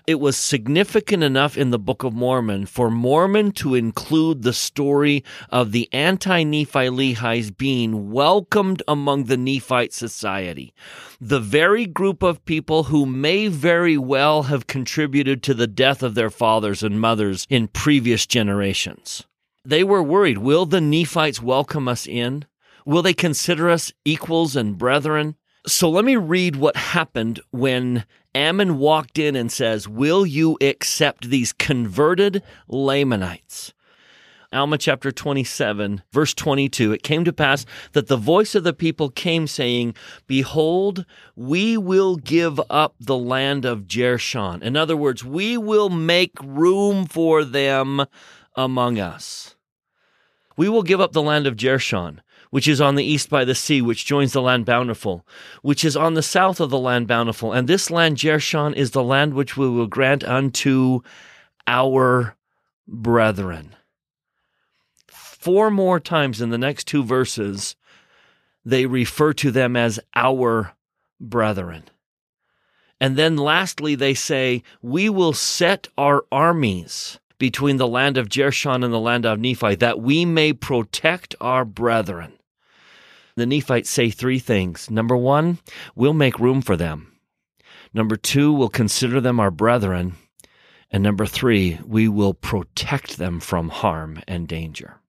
[0.07, 5.25] It was significant enough in the Book of Mormon for Mormon to include the story
[5.51, 10.75] of the anti Nephi Lehis being welcomed among the Nephite society.
[11.21, 16.14] The very group of people who may very well have contributed to the death of
[16.14, 19.25] their fathers and mothers in previous generations.
[19.64, 22.45] They were worried will the Nephites welcome us in?
[22.87, 25.37] Will they consider us equals and brethren?
[25.66, 31.31] So let me read what happened when Ammon walked in and says, Will you accept
[31.31, 33.73] these converted Lamanites?
[34.53, 36.92] Alma chapter 27, verse 22.
[36.92, 39.94] It came to pass that the voice of the people came saying,
[40.27, 44.62] Behold, we will give up the land of Jershon.
[44.62, 48.05] In other words, we will make room for them
[48.55, 49.57] among us.
[50.57, 52.20] We will give up the land of Jershon
[52.55, 55.27] which is on the east by the sea, which joins the land bountiful,
[55.62, 57.53] which is on the south of the land bountiful.
[57.53, 61.01] And this land, Jershon, is the land which we will grant unto
[61.67, 62.37] our
[62.87, 63.75] brethren.
[65.09, 67.75] Four more times in the next two verses,
[68.64, 70.77] they refer to them as our
[71.19, 71.83] brethren.
[73.01, 78.85] And then lastly, they say, We will set our armies between the land of Jershon
[78.85, 82.38] and the land of Nephi, that we may protect our brethren.
[83.37, 84.90] The Nephites say three things.
[84.90, 85.59] Number one,
[85.97, 87.12] we'll make room for them.
[87.92, 90.14] Number two, we'll consider them our brethren.
[90.90, 95.01] And number three, we will protect them from harm and danger.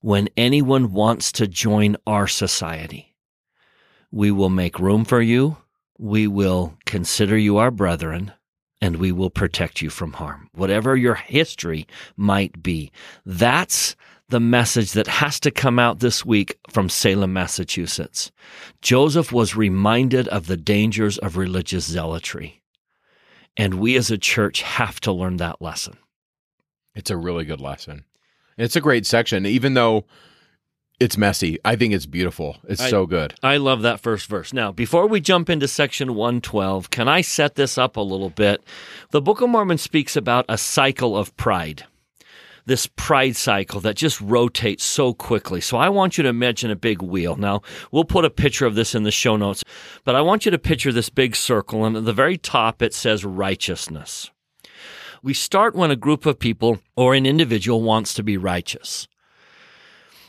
[0.00, 3.14] When anyone wants to join our society,
[4.10, 5.58] we will make room for you.
[5.98, 8.32] We will consider you our brethren
[8.80, 10.48] and we will protect you from harm.
[10.54, 12.92] Whatever your history might be.
[13.26, 13.96] That's
[14.28, 18.30] the message that has to come out this week from Salem, Massachusetts.
[18.82, 22.62] Joseph was reminded of the dangers of religious zealotry.
[23.56, 25.96] And we as a church have to learn that lesson.
[26.94, 28.04] It's a really good lesson.
[28.58, 30.04] It's a great section, even though
[31.00, 31.58] it's messy.
[31.64, 32.56] I think it's beautiful.
[32.68, 33.34] It's I, so good.
[33.42, 34.52] I love that first verse.
[34.52, 38.62] Now, before we jump into section 112, can I set this up a little bit?
[39.10, 41.84] The Book of Mormon speaks about a cycle of pride
[42.68, 45.60] this pride cycle that just rotates so quickly.
[45.60, 47.34] So I want you to imagine a big wheel.
[47.34, 49.64] Now, we'll put a picture of this in the show notes,
[50.04, 52.92] but I want you to picture this big circle, and at the very top it
[52.92, 54.30] says righteousness.
[55.22, 59.08] We start when a group of people or an individual wants to be righteous.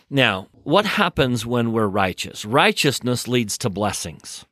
[0.10, 2.45] Now, what happens when we're righteous?
[2.45, 4.45] Righteousness leads to blessings.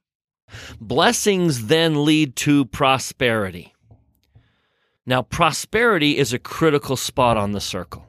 [0.80, 3.74] Blessings then lead to prosperity.
[5.08, 8.06] Now, prosperity is a critical spot on the circle.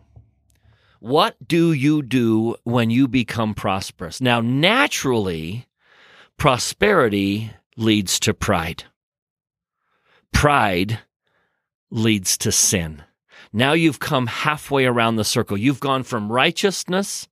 [0.98, 4.20] What do you do when you become prosperous?
[4.20, 5.68] Now, naturally,
[6.38, 8.82] prosperity leads to pride.
[10.32, 10.98] Pride
[11.88, 13.04] leads to sin.
[13.52, 15.56] Now you've come halfway around the circle.
[15.56, 17.28] You've gone from righteousness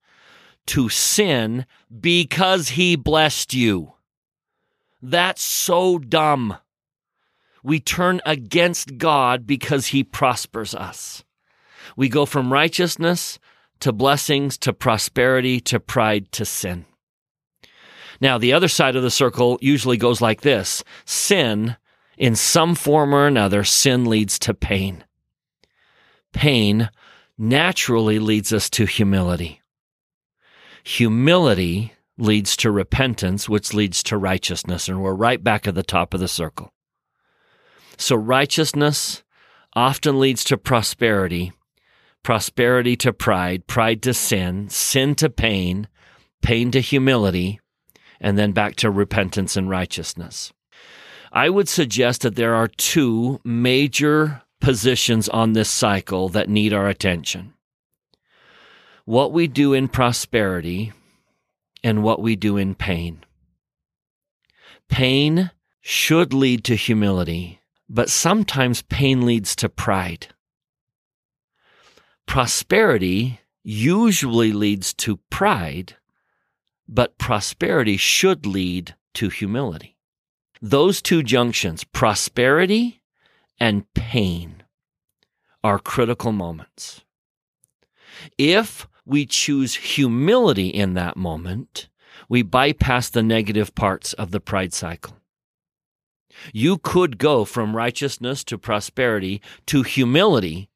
[0.66, 1.66] to sin
[2.00, 3.94] because he blessed you.
[5.02, 6.56] That's so dumb
[7.66, 11.24] we turn against God because he prospers us.
[11.96, 13.40] We go from righteousness
[13.80, 16.86] to blessings to prosperity to pride to sin.
[18.20, 21.76] Now, the other side of the circle usually goes like this sin,
[22.16, 25.04] in some form or another, sin leads to pain.
[26.32, 26.88] Pain
[27.36, 29.60] naturally leads us to humility.
[30.84, 36.14] Humility leads to repentance, which leads to righteousness, and we're right back at the top
[36.14, 36.72] of the circle.
[37.96, 39.22] So righteousness
[39.74, 41.52] often leads to prosperity,
[42.22, 45.88] prosperity to pride, pride to sin, sin to pain,
[46.42, 47.60] pain to humility,
[48.20, 50.52] and then back to repentance and righteousness.
[51.32, 56.88] I would suggest that there are two major positions on this cycle that need our
[56.88, 57.54] attention.
[59.04, 60.92] What we do in prosperity
[61.84, 63.24] and what we do in pain.
[64.88, 70.28] Pain should lead to humility but sometimes pain leads to pride.
[72.26, 75.96] Prosperity usually leads to pride,
[76.88, 79.96] but prosperity should lead to humility.
[80.60, 83.02] Those two junctions, prosperity
[83.58, 84.62] and pain,
[85.62, 87.02] are critical moments.
[88.38, 91.88] If we choose humility in that moment,
[92.28, 95.16] we bypass the negative parts of the pride cycle.
[96.52, 100.68] You could go from righteousness to prosperity to humility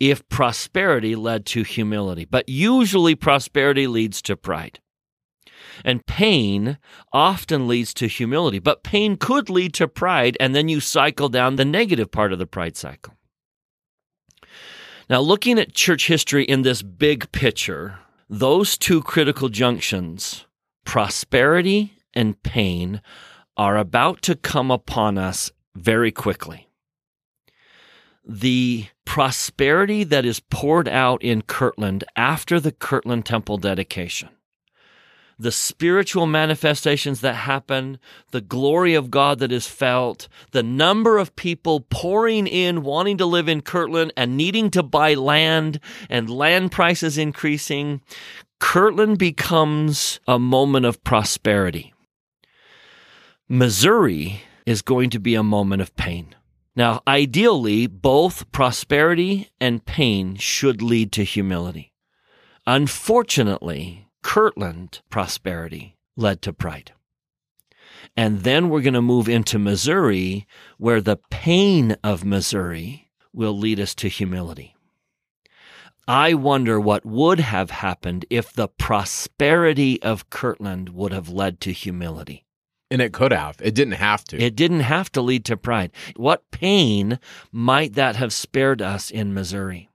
[0.00, 2.24] if prosperity led to humility.
[2.24, 4.80] But usually prosperity leads to pride.
[5.84, 6.78] And pain
[7.12, 11.56] often leads to humility, but pain could lead to pride, and then you cycle down
[11.56, 13.14] the negative part of the pride cycle.
[15.08, 20.46] Now, looking at church history in this big picture, those two critical junctions,
[20.84, 23.00] prosperity and pain,
[23.58, 26.68] are about to come upon us very quickly.
[28.24, 34.28] The prosperity that is poured out in Kirtland after the Kirtland Temple dedication,
[35.38, 37.98] the spiritual manifestations that happen,
[38.32, 43.26] the glory of God that is felt, the number of people pouring in, wanting to
[43.26, 48.02] live in Kirtland and needing to buy land, and land prices increasing,
[48.60, 51.94] Kirtland becomes a moment of prosperity.
[53.50, 56.34] Missouri is going to be a moment of pain.
[56.76, 61.94] Now, ideally, both prosperity and pain should lead to humility.
[62.66, 66.92] Unfortunately, Kirtland prosperity led to pride.
[68.14, 73.80] And then we're going to move into Missouri, where the pain of Missouri will lead
[73.80, 74.76] us to humility.
[76.06, 81.72] I wonder what would have happened if the prosperity of Kirtland would have led to
[81.72, 82.44] humility.
[82.90, 83.56] And it could have.
[83.62, 84.42] It didn't have to.
[84.42, 85.92] It didn't have to lead to pride.
[86.16, 87.18] What pain
[87.52, 89.90] might that have spared us in Missouri?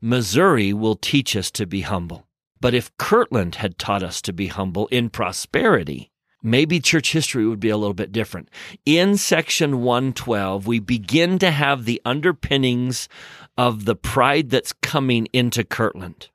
[0.00, 2.26] Missouri will teach us to be humble.
[2.60, 6.10] But if Kirtland had taught us to be humble in prosperity,
[6.42, 8.48] maybe church history would be a little bit different.
[8.84, 13.08] In section 112, we begin to have the underpinnings
[13.56, 16.30] of the pride that's coming into Kirtland.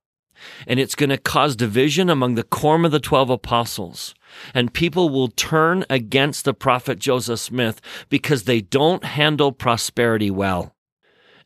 [0.67, 4.13] And it's going to cause division among the quorum of the 12 apostles.
[4.53, 10.75] And people will turn against the prophet Joseph Smith because they don't handle prosperity well.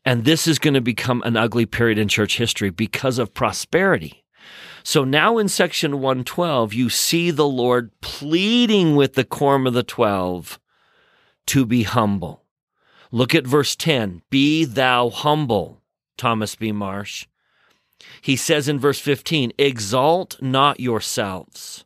[0.04, 4.24] And this is going to become an ugly period in church history because of prosperity.
[4.84, 9.84] So now in section 112, you see the Lord pleading with the quorum of the
[9.84, 10.58] 12
[11.46, 12.42] to be humble.
[13.12, 15.82] Look at verse 10 Be thou humble,
[16.16, 16.72] Thomas B.
[16.72, 17.26] Marsh.
[18.20, 21.84] He says in verse 15, Exalt not yourselves.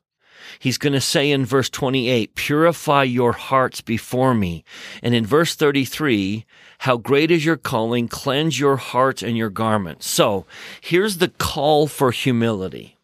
[0.59, 4.65] He's going to say in verse 28, Purify your hearts before me.
[5.03, 6.45] And in verse 33,
[6.81, 10.09] How great is your calling, cleanse your hearts and your garments.
[10.09, 10.47] So
[10.81, 12.96] here's the call for humility.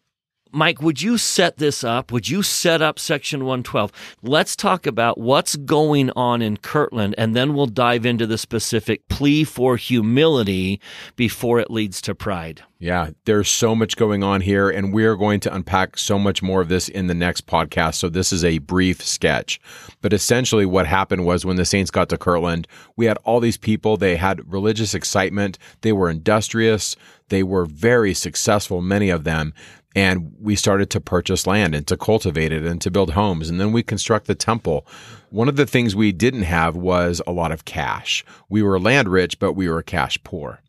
[0.55, 2.11] Mike, would you set this up?
[2.11, 3.91] Would you set up section 112?
[4.21, 9.07] Let's talk about what's going on in Kirtland, and then we'll dive into the specific
[9.07, 10.79] plea for humility
[11.15, 12.61] before it leads to pride.
[12.77, 16.61] Yeah, there's so much going on here, and we're going to unpack so much more
[16.61, 17.95] of this in the next podcast.
[17.95, 19.59] So, this is a brief sketch.
[20.01, 23.57] But essentially, what happened was when the Saints got to Kirtland, we had all these
[23.57, 23.95] people.
[23.95, 26.95] They had religious excitement, they were industrious,
[27.29, 29.53] they were very successful, many of them.
[29.95, 33.49] And we started to purchase land and to cultivate it and to build homes.
[33.49, 34.87] And then we construct the temple.
[35.29, 38.25] One of the things we didn't have was a lot of cash.
[38.49, 40.61] We were land rich, but we were cash poor.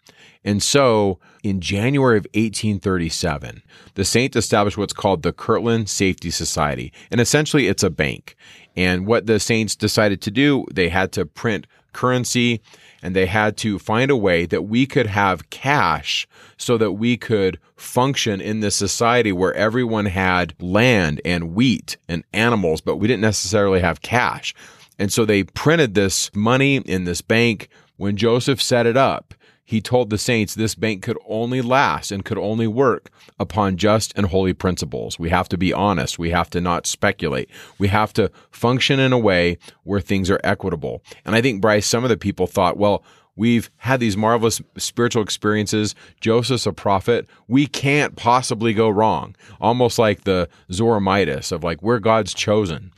[0.44, 3.62] And so in January of 1837,
[3.94, 6.92] the Saint established what's called the Kirtland Safety Society.
[7.10, 8.37] And essentially, it's a bank.
[8.76, 12.60] And what the Saints decided to do, they had to print currency
[13.05, 17.19] and they had to find a way that we could have cash so that we
[17.19, 23.07] could function in this society where everyone had land and wheat and animals, but we
[23.07, 24.55] didn't necessarily have cash.
[24.99, 27.69] And so they printed this money in this bank.
[27.97, 32.24] When Joseph set it up, he told the saints this bank could only last and
[32.24, 35.18] could only work upon just and holy principles.
[35.18, 36.18] We have to be honest.
[36.18, 37.48] We have to not speculate.
[37.79, 41.03] We have to function in a way where things are equitable.
[41.24, 43.03] And I think, Bryce, some of the people thought, well,
[43.37, 45.94] We've had these marvelous spiritual experiences.
[46.20, 47.27] Joseph's a prophet.
[47.48, 49.35] We can't possibly go wrong.
[49.61, 52.92] Almost like the Zoramites of like, we're God's chosen.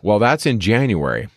[0.00, 1.28] Well, that's in January.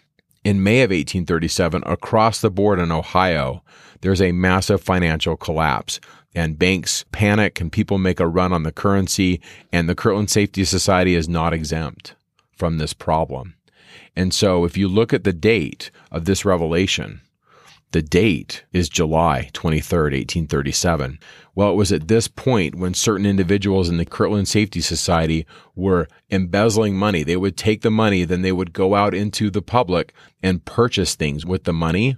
[0.43, 3.63] In May of 1837, across the board in Ohio,
[4.01, 5.99] there's a massive financial collapse
[6.33, 10.65] and banks panic and people make a run on the currency and the Kirtland Safety
[10.65, 12.15] Society is not exempt
[12.51, 13.55] from this problem.
[14.15, 17.21] And so if you look at the date of this revelation,
[17.91, 21.19] the date is July 23rd, 1837.
[21.53, 26.09] Well, it was at this point when certain individuals in the Kirtland Safety Society were
[26.29, 27.23] embezzling money.
[27.23, 31.15] They would take the money, then they would go out into the public and purchase
[31.15, 32.17] things with the money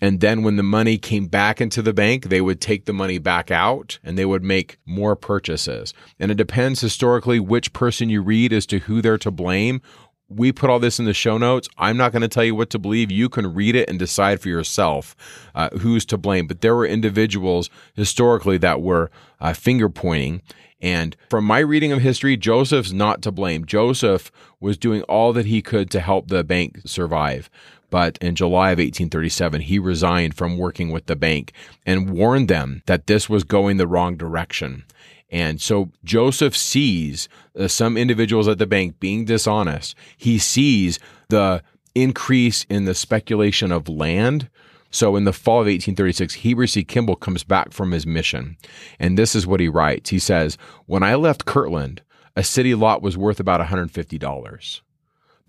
[0.00, 3.18] and then when the money came back into the bank, they would take the money
[3.18, 5.92] back out and they would make more purchases.
[6.18, 9.82] And it depends historically which person you read as to who they're to blame.
[10.28, 11.68] We put all this in the show notes.
[11.76, 13.10] I'm not going to tell you what to believe.
[13.10, 15.16] You can read it and decide for yourself
[15.54, 16.46] uh, who's to blame.
[16.46, 19.10] But there were individuals historically that were
[19.40, 20.40] uh, finger pointing.
[20.80, 23.66] And from my reading of history, Joseph's not to blame.
[23.66, 27.50] Joseph was doing all that he could to help the bank survive.
[27.90, 31.52] But in July of 1837, he resigned from working with the bank
[31.84, 34.84] and warned them that this was going the wrong direction.
[35.30, 39.94] And so Joseph sees uh, some individuals at the bank being dishonest.
[40.16, 40.98] He sees
[41.28, 41.62] the
[41.94, 44.48] increase in the speculation of land.
[44.90, 46.82] So in the fall of 1836, Heber C.
[46.82, 48.56] Kimball comes back from his mission.
[48.98, 50.10] And this is what he writes.
[50.10, 52.02] He says, When I left Kirtland,
[52.34, 54.80] a city lot was worth about $150.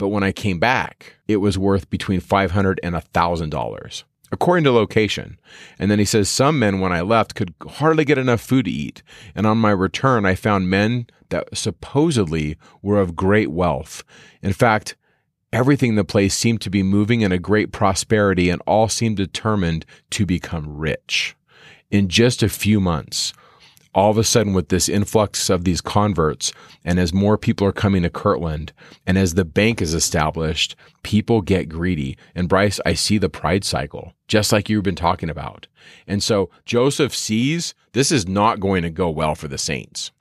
[0.02, 5.40] But when I came back, it was worth between 500 and $1,000 according to location.
[5.78, 8.72] And then he says, Some men, when I left, could hardly get enough food to
[8.72, 9.04] eat.
[9.36, 14.04] And on my return, I found men that supposedly were of great wealth.
[14.42, 14.96] In fact,
[15.54, 19.18] everything in the place seemed to be moving in a great prosperity, and all seemed
[19.18, 21.36] determined to become rich.
[21.92, 23.34] In just a few months,
[23.94, 27.74] all of a sudden with this influx of these converts and as more people are
[27.74, 28.72] coming to Kirtland
[29.06, 32.18] and as the bank is established, people get greedy.
[32.34, 35.68] And Bryce, I see the pride cycle, just like you've been talking about.
[36.08, 40.12] And so Joseph sees this is not going to go well for the saints.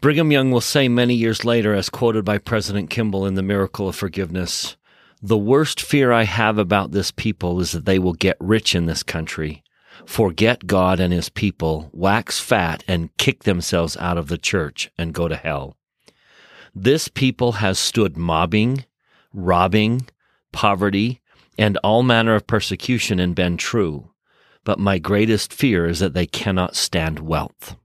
[0.00, 3.86] Brigham Young will say many years later, as quoted by President Kimball in The Miracle
[3.86, 4.78] of Forgiveness,
[5.22, 8.86] the worst fear I have about this people is that they will get rich in
[8.86, 9.62] this country
[10.06, 15.14] forget God and his people, wax fat, and kick themselves out of the church and
[15.14, 15.76] go to hell.
[16.74, 18.84] This people has stood mobbing,
[19.32, 20.06] robbing,
[20.52, 21.20] poverty,
[21.58, 24.10] and all manner of persecution and been true.
[24.64, 27.76] But my greatest fear is that they cannot stand wealth.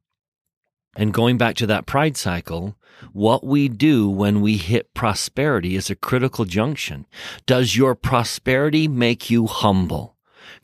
[0.96, 2.78] And going back to that pride cycle,
[3.12, 7.06] what we do when we hit prosperity is a critical junction.
[7.46, 10.15] Does your prosperity make you humble?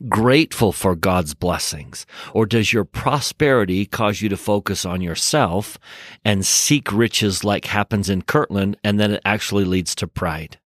[0.08, 2.06] Grateful for God's blessings?
[2.32, 5.78] Or does your prosperity cause you to focus on yourself
[6.24, 10.58] and seek riches like happens in Kirtland and then it actually leads to pride?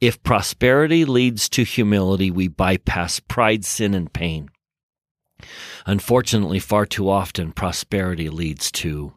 [0.00, 4.48] If prosperity leads to humility, we bypass pride, sin, and pain.
[5.86, 9.14] Unfortunately, far too often, prosperity leads to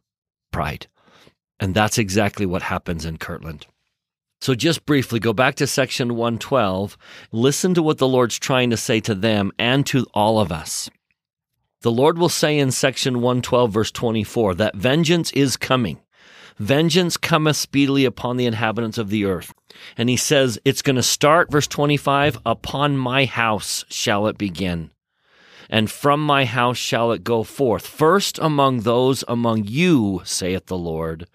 [0.52, 0.88] pride.
[1.60, 3.68] And that's exactly what happens in Kirtland.
[4.42, 6.98] So, just briefly, go back to section 112.
[7.32, 10.90] Listen to what the Lord's trying to say to them and to all of us.
[11.82, 16.00] The Lord will say in section 112, verse 24, that vengeance is coming.
[16.58, 19.54] Vengeance cometh speedily upon the inhabitants of the earth.
[19.96, 24.92] And he says it's going to start, verse 25, upon my house shall it begin.
[25.70, 27.86] And from my house shall it go forth.
[27.86, 31.28] First among those among you, saith the Lord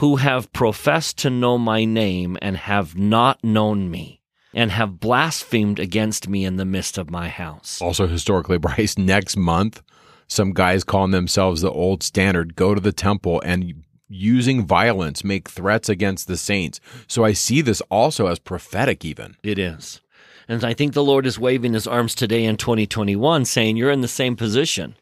[0.00, 4.18] who have professed to know my name and have not known me
[4.54, 7.82] and have blasphemed against me in the midst of my house.
[7.82, 9.82] Also, historically, Bryce, next month,
[10.26, 15.50] some guys calling themselves the old standard go to the temple and using violence make
[15.50, 16.80] threats against the saints.
[17.06, 19.36] So I see this also as prophetic, even.
[19.42, 20.00] It is.
[20.48, 24.00] And I think the Lord is waving his arms today in 2021, saying, You're in
[24.00, 24.96] the same position.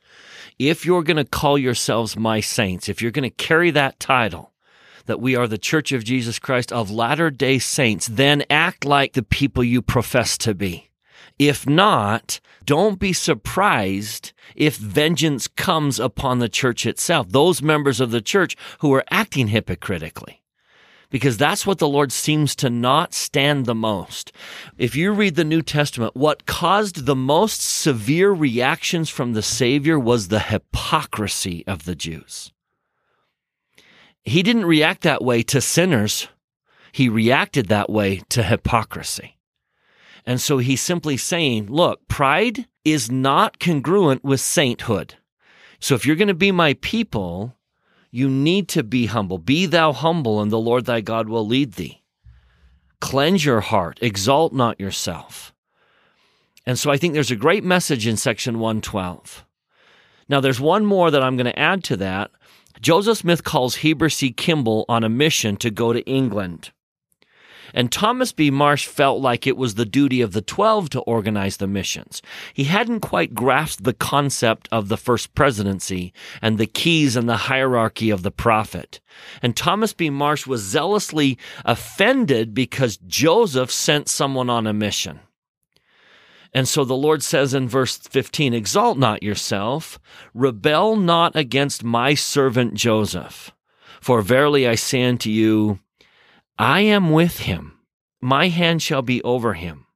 [0.58, 4.50] If you're going to call yourselves my saints, if you're going to carry that title,
[5.08, 9.14] that we are the Church of Jesus Christ of Latter day Saints, then act like
[9.14, 10.90] the people you profess to be.
[11.38, 18.10] If not, don't be surprised if vengeance comes upon the church itself, those members of
[18.10, 20.42] the church who are acting hypocritically.
[21.08, 24.30] Because that's what the Lord seems to not stand the most.
[24.76, 29.98] If you read the New Testament, what caused the most severe reactions from the Savior
[29.98, 32.52] was the hypocrisy of the Jews
[34.30, 36.28] he didn't react that way to sinners.
[36.92, 39.36] He reacted that way to hypocrisy.
[40.26, 45.14] And so he's simply saying, look, pride is not congruent with sainthood.
[45.80, 47.56] So if you're going to be my people,
[48.10, 49.38] you need to be humble.
[49.38, 52.02] Be thou humble, and the Lord thy God will lead thee.
[53.00, 55.54] Cleanse your heart, exalt not yourself.
[56.66, 59.44] And so I think there's a great message in section 112.
[60.28, 62.30] Now, there's one more that I'm going to add to that,
[62.80, 64.32] Joseph Smith calls Heber C.
[64.32, 66.70] Kimball on a mission to go to England.
[67.74, 68.50] And Thomas B.
[68.50, 72.22] Marsh felt like it was the duty of the 12 to organize the missions.
[72.54, 77.36] He hadn't quite grasped the concept of the first presidency and the keys and the
[77.36, 79.00] hierarchy of the prophet.
[79.42, 80.10] And Thomas B.
[80.10, 85.20] Marsh was zealously offended because Joseph sent someone on a mission.
[86.54, 89.98] And so the Lord says in verse 15, Exalt not yourself,
[90.34, 93.52] rebel not against my servant Joseph.
[94.00, 95.80] For verily I say unto you,
[96.58, 97.78] I am with him,
[98.20, 99.86] my hand shall be over him.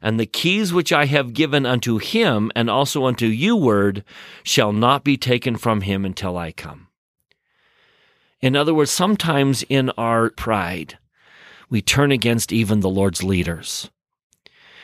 [0.00, 4.04] And the keys which I have given unto him and also unto you, word,
[4.42, 6.88] shall not be taken from him until I come.
[8.40, 10.98] In other words, sometimes in our pride,
[11.68, 13.90] we turn against even the Lord's leaders.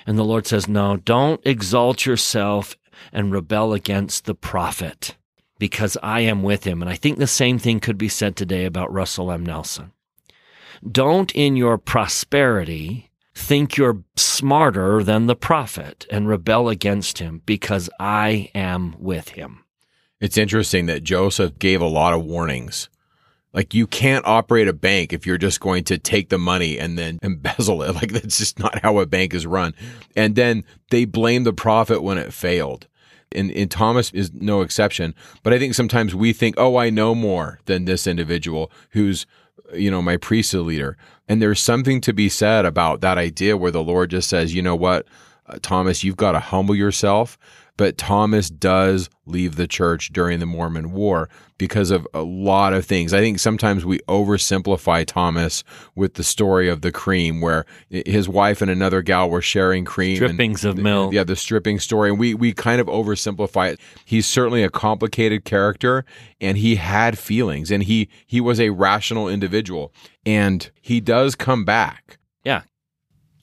[0.07, 2.77] And the Lord says, No, don't exalt yourself
[3.13, 5.17] and rebel against the prophet
[5.59, 6.83] because I am with him.
[6.83, 9.45] And I think the same thing could be said today about Russell M.
[9.45, 9.93] Nelson.
[10.91, 17.89] Don't in your prosperity think you're smarter than the prophet and rebel against him because
[17.99, 19.65] I am with him.
[20.21, 22.89] It's interesting that Joseph gave a lot of warnings
[23.53, 26.99] like you can't operate a bank if you're just going to take the money and
[26.99, 27.95] then embezzle it.
[27.95, 29.75] Like that's just not how a bank is run.
[30.17, 32.87] And then they blame the prophet when it failed.
[33.35, 35.15] And, and Thomas is no exception.
[35.43, 39.27] But I think sometimes we think, oh, I know more than this individual who's,
[39.73, 40.99] you know, my priesthood leader.
[41.29, 44.61] And there's something to be said about that idea where the Lord just says, you
[44.61, 45.07] know what,
[45.47, 47.39] uh, Thomas, you've got to humble yourself.
[47.77, 52.85] But Thomas does leave the church during the Mormon War because of a lot of
[52.85, 53.13] things.
[53.15, 55.65] I think sometimes we oversimplify Thomas
[55.95, 60.17] with the story of the cream, where his wife and another gal were sharing cream.
[60.17, 61.13] Strippings and, of milk.
[61.13, 62.11] Yeah, the stripping story.
[62.11, 63.81] And we, we kind of oversimplify it.
[64.05, 66.05] He's certainly a complicated character
[66.41, 69.93] and he had feelings and he, he was a rational individual
[70.27, 72.19] and he does come back.
[72.45, 72.63] Yeah.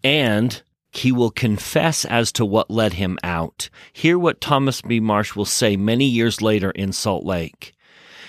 [0.04, 0.62] And
[0.92, 3.70] he will confess as to what led him out.
[3.94, 5.00] Hear what Thomas B.
[5.00, 7.74] Marsh will say many years later in Salt Lake.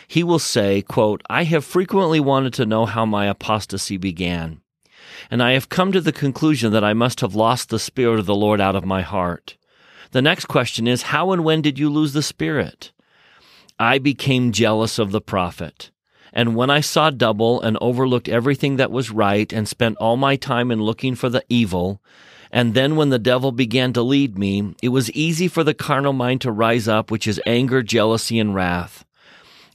[0.06, 4.60] He will say, quote, I have frequently wanted to know how my apostasy began,
[5.30, 8.26] and I have come to the conclusion that I must have lost the Spirit of
[8.26, 9.56] the Lord out of my heart.
[10.10, 12.90] The next question is, how and when did you lose the Spirit?
[13.78, 15.90] I became jealous of the prophet.
[16.32, 20.36] And when I saw double and overlooked everything that was right and spent all my
[20.36, 22.02] time in looking for the evil,
[22.50, 26.12] and then when the devil began to lead me, it was easy for the carnal
[26.12, 29.04] mind to rise up, which is anger, jealousy, and wrath.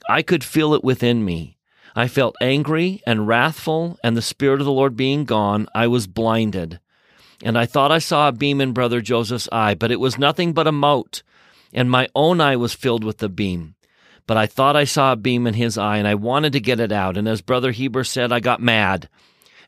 [0.10, 1.58] I could feel it within me.
[1.96, 6.08] I felt angry and wrathful, and the Spirit of the Lord being gone, I was
[6.08, 6.80] blinded.
[7.42, 10.52] And I thought I saw a beam in Brother Joseph's eye, but it was nothing
[10.52, 11.24] but a mote,
[11.74, 13.76] and my own eye was filled with the beam.
[14.28, 16.82] But I thought I saw a beam in his eye, and I wanted to get
[16.82, 17.16] it out.
[17.16, 19.08] And as Brother Heber said, I got mad,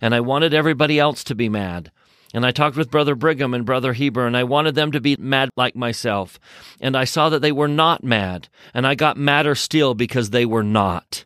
[0.01, 1.91] and I wanted everybody else to be mad.
[2.33, 5.15] And I talked with Brother Brigham and Brother Heber, and I wanted them to be
[5.17, 6.39] mad like myself.
[6.81, 10.45] And I saw that they were not mad, and I got madder still because they
[10.45, 11.25] were not.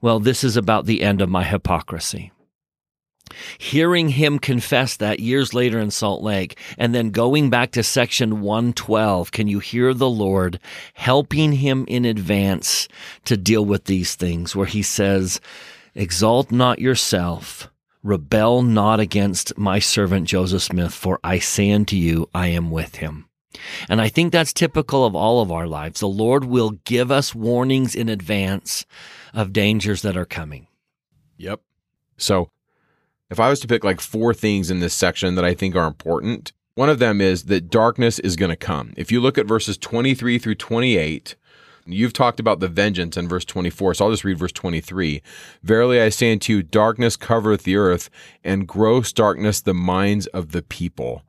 [0.00, 2.32] Well, this is about the end of my hypocrisy.
[3.58, 8.40] Hearing him confess that years later in Salt Lake, and then going back to section
[8.40, 10.58] 112, can you hear the Lord
[10.94, 12.88] helping him in advance
[13.26, 15.40] to deal with these things where he says,
[15.94, 17.70] Exalt not yourself
[18.02, 22.96] Rebel not against my servant Joseph Smith, for I say unto you, I am with
[22.96, 23.28] him.
[23.88, 26.00] And I think that's typical of all of our lives.
[26.00, 28.86] The Lord will give us warnings in advance
[29.34, 30.66] of dangers that are coming.
[31.36, 31.60] Yep.
[32.16, 32.50] So,
[33.28, 35.86] if I was to pick like four things in this section that I think are
[35.86, 38.92] important, one of them is that darkness is going to come.
[38.96, 41.36] If you look at verses 23 through 28,
[41.92, 45.22] You've talked about the vengeance in verse 24, so I'll just read verse 23.
[45.62, 48.10] Verily I say unto you, darkness covereth the earth,
[48.44, 51.22] and gross darkness the minds of the people.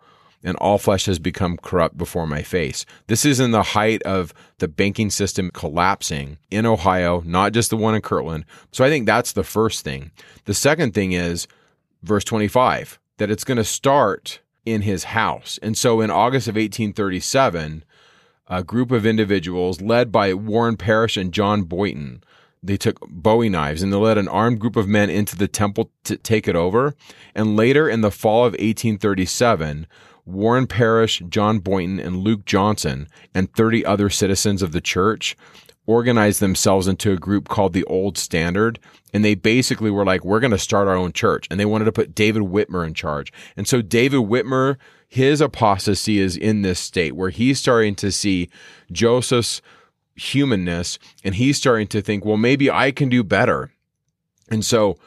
[0.43, 2.86] And all flesh has become corrupt before my face.
[3.07, 7.78] This is in the height of the banking system collapsing in Ohio, not just the
[7.78, 8.45] one in Kirtland.
[8.72, 10.12] So I think that's the first thing.
[10.45, 11.47] The second thing is
[12.01, 15.59] verse 25, that it's going to start in his house.
[15.62, 17.84] And so in August of 1837,
[18.52, 22.22] a group of individuals led by Warren Parrish and John Boynton.
[22.62, 25.89] They took Bowie knives and they led an armed group of men into the temple
[26.04, 26.93] to take it over.
[27.34, 29.88] And later in the fall of 1837,
[30.26, 35.38] Warren Parrish, John Boynton, and Luke Johnson, and 30 other citizens of the church
[35.88, 38.80] organized themselves into a group called the Old Standard.
[39.14, 41.47] And they basically were like, we're going to start our own church.
[41.49, 43.32] And they wanted to put David Whitmer in charge.
[43.56, 44.78] And so David Whitmer
[45.12, 48.49] his apostasy is in this state where he's starting to see
[48.93, 49.62] Joseph's
[50.16, 53.74] humanness and he's starting to think, well, maybe I can do better.
[54.49, 54.97] And so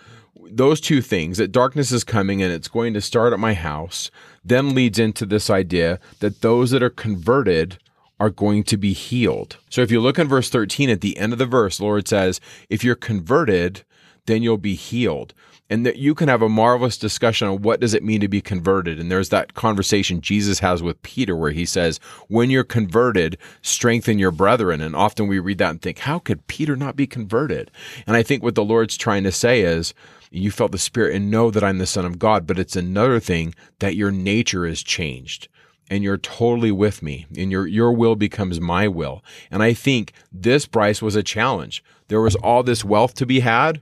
[0.51, 4.11] those two things that darkness is coming and it's going to start at my house
[4.45, 7.79] then leads into this idea that those that are converted
[8.21, 9.57] are going to be healed.
[9.71, 12.07] So if you look in verse 13 at the end of the verse, the Lord
[12.07, 13.85] says, if you're converted,
[14.27, 15.33] then you'll be healed
[15.71, 18.41] and that you can have a marvelous discussion on what does it mean to be
[18.41, 19.01] converted.
[19.01, 21.99] And there's that conversation jesus has with peter where he says
[22.29, 24.81] when you're converted strengthen your brethren.
[24.81, 27.71] And often we read that and think how could peter not be converted?
[28.07, 29.95] And i think what the lord's trying to say is
[30.31, 33.21] you felt the spirit and know that i'm the son of god but it's another
[33.21, 35.49] thing that your nature is changed
[35.91, 39.23] and you're totally with me and your your will becomes my will.
[39.51, 41.85] And i think this bryce was a challenge.
[42.09, 43.81] There was all this wealth to be had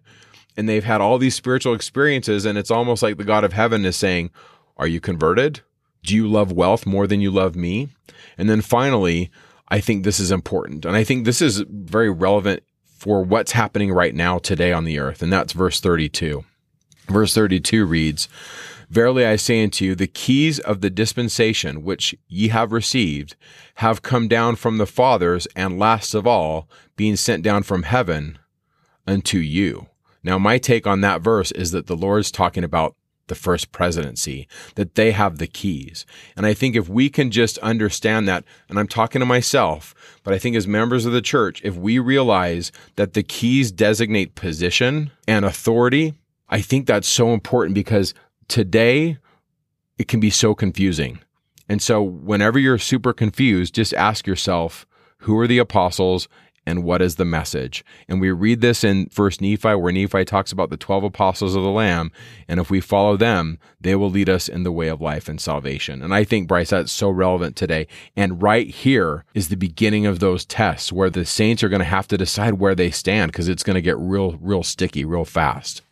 [0.57, 3.85] and they've had all these spiritual experiences and it's almost like the God of heaven
[3.85, 4.31] is saying,
[4.77, 5.61] "Are you converted?
[6.05, 7.89] Do you love wealth more than you love me?"
[8.37, 9.31] And then finally,
[9.69, 10.85] I think this is important.
[10.85, 14.99] And I think this is very relevant for what's happening right now today on the
[14.99, 16.45] earth, and that's verse 32.
[17.09, 18.29] Verse 32 reads,
[18.91, 23.35] Verily I say unto you, the keys of the dispensation which ye have received
[23.77, 28.39] have come down from the fathers, and last of all, being sent down from heaven
[29.07, 29.87] unto you.
[30.23, 32.95] Now, my take on that verse is that the Lord's talking about
[33.29, 36.05] the first presidency, that they have the keys.
[36.37, 40.35] And I think if we can just understand that, and I'm talking to myself, but
[40.35, 45.11] I think as members of the church, if we realize that the keys designate position
[45.27, 46.15] and authority,
[46.49, 48.13] I think that's so important because
[48.49, 49.19] today
[49.99, 51.21] it can be so confusing.
[51.69, 54.87] And so, whenever you're super confused, just ask yourself,
[55.23, 56.29] who are the apostles
[56.67, 57.85] and what is the message?
[58.09, 61.63] And we read this in First Nephi, where Nephi talks about the 12 apostles of
[61.63, 62.13] the Lamb.
[62.49, 65.41] And if we follow them, they will lead us in the way of life and
[65.41, 66.03] salvation.
[66.03, 67.87] And I think, Bryce, that's so relevant today.
[68.17, 71.85] And right here is the beginning of those tests where the saints are going to
[71.85, 75.25] have to decide where they stand because it's going to get real, real sticky real
[75.25, 75.83] fast.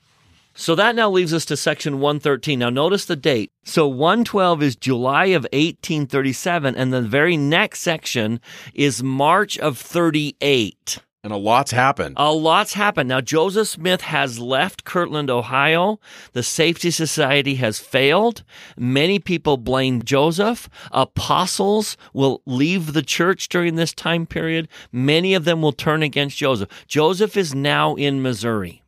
[0.61, 2.59] So that now leaves us to section 113.
[2.59, 3.51] Now notice the date.
[3.65, 8.43] So 112 is July of 1837, and the very next section
[8.75, 10.99] is March of 38.
[11.25, 12.17] And a lot's happened.
[12.19, 13.09] A lot's happened.
[13.09, 15.99] Now, Joseph Smith has left Kirtland, Ohio.
[16.33, 18.45] The Safety Society has failed.
[18.77, 20.69] Many people blame Joseph.
[20.93, 24.69] Apostles will leave the church during this time period.
[24.93, 26.69] Many of them will turn against Joseph.
[26.87, 28.83] Joseph is now in Missouri.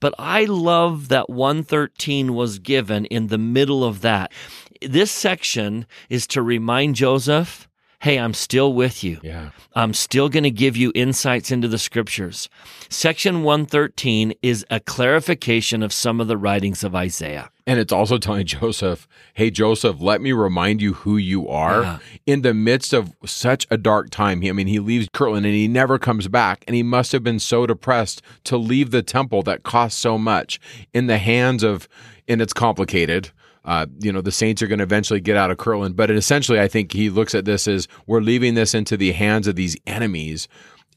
[0.00, 4.32] But I love that 113 was given in the middle of that.
[4.80, 7.67] This section is to remind Joseph
[8.00, 9.18] hey, I'm still with you.
[9.22, 9.50] Yeah.
[9.74, 12.48] I'm still going to give you insights into the scriptures.
[12.88, 17.50] Section 113 is a clarification of some of the writings of Isaiah.
[17.66, 21.98] And it's also telling Joseph, hey, Joseph, let me remind you who you are yeah.
[22.24, 24.42] in the midst of such a dark time.
[24.44, 26.64] I mean, he leaves Kirtland and he never comes back.
[26.66, 30.60] And he must have been so depressed to leave the temple that cost so much
[30.94, 31.88] in the hands of,
[32.28, 33.32] and it's complicated
[33.64, 35.96] uh, you know, the Saints are going to eventually get out of Kirtland.
[35.96, 39.46] But essentially, I think he looks at this as we're leaving this into the hands
[39.46, 40.48] of these enemies.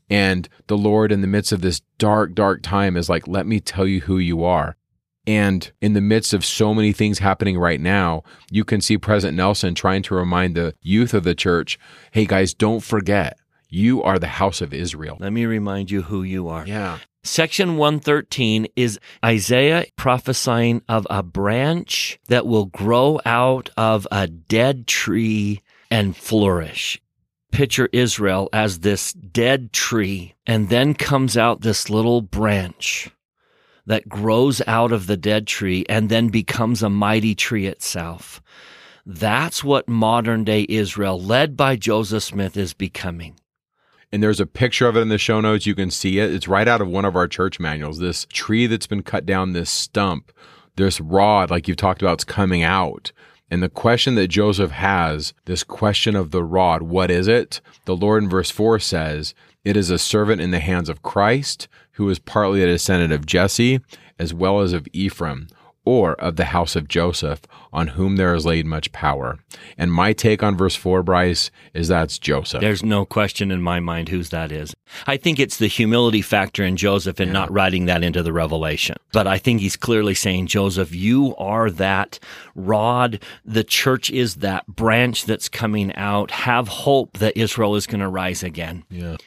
[0.09, 3.59] And the Lord, in the midst of this dark, dark time, is like, let me
[3.59, 4.76] tell you who you are.
[5.28, 9.38] And in the midst of so many things happening right now, you can see President
[9.38, 11.78] Nelson trying to remind the youth of the church
[12.12, 13.38] hey, guys, don't forget,
[13.70, 15.18] you are the house of Israel.
[15.20, 16.66] Let me remind you who you are.
[16.66, 16.97] Yeah.
[17.24, 24.88] Section 113 is Isaiah prophesying of a branch that will grow out of a dead
[24.88, 25.61] tree
[25.91, 26.99] and flourish.
[27.51, 33.11] Picture Israel as this dead tree, and then comes out this little branch
[33.86, 38.41] that grows out of the dead tree and then becomes a mighty tree itself.
[39.05, 43.36] That's what modern day Israel, led by Joseph Smith, is becoming
[44.12, 45.66] and there's a picture of it in the show notes.
[45.66, 46.34] You can see it.
[46.34, 47.99] It's right out of one of our church manuals.
[47.99, 50.32] This tree that's been cut down, this stump,
[50.76, 53.12] this rod, like you've talked about, it's coming out.
[53.49, 57.62] And the question that Joseph has, this question of the rod, what is it?
[57.86, 59.34] The Lord in verse 4 says,
[59.66, 63.26] It is a servant in the hands of Christ, who is partly a descendant of
[63.26, 63.82] Jesse,
[64.18, 65.47] as well as of Ephraim
[65.84, 67.41] or of the house of Joseph,
[67.73, 69.39] on whom there is laid much power.
[69.77, 72.61] And my take on verse 4, Bryce, is that's Joseph.
[72.61, 74.75] There's no question in my mind whose that is.
[75.07, 77.34] I think it's the humility factor in Joseph and yeah.
[77.34, 78.97] not writing that into the revelation.
[79.11, 82.19] But I think he's clearly saying, Joseph, you are that
[82.55, 83.21] rod.
[83.43, 86.32] The church is that branch that's coming out.
[86.32, 88.84] Have hope that Israel is going to rise again.
[88.89, 89.17] Yeah.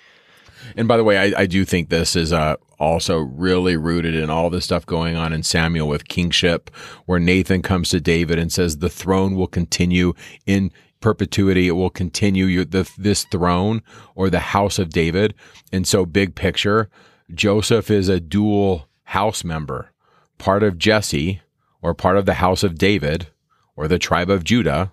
[0.76, 4.30] And by the way, I, I do think this is uh, also really rooted in
[4.30, 6.70] all the stuff going on in Samuel with kingship,
[7.06, 10.14] where Nathan comes to David and says, The throne will continue
[10.46, 11.68] in perpetuity.
[11.68, 13.82] It will continue your, the, this throne
[14.14, 15.34] or the house of David.
[15.72, 16.88] And so, big picture,
[17.32, 19.92] Joseph is a dual house member,
[20.38, 21.40] part of Jesse
[21.82, 23.28] or part of the house of David
[23.76, 24.92] or the tribe of Judah.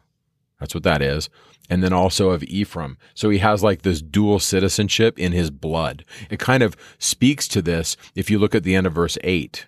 [0.60, 1.30] That's what that is
[1.72, 2.98] and then also of Ephraim.
[3.16, 6.04] So he has like this dual citizenship in his blood.
[6.30, 9.68] It kind of speaks to this if you look at the end of verse 8,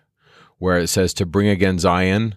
[0.57, 2.35] where it says to bring again Zion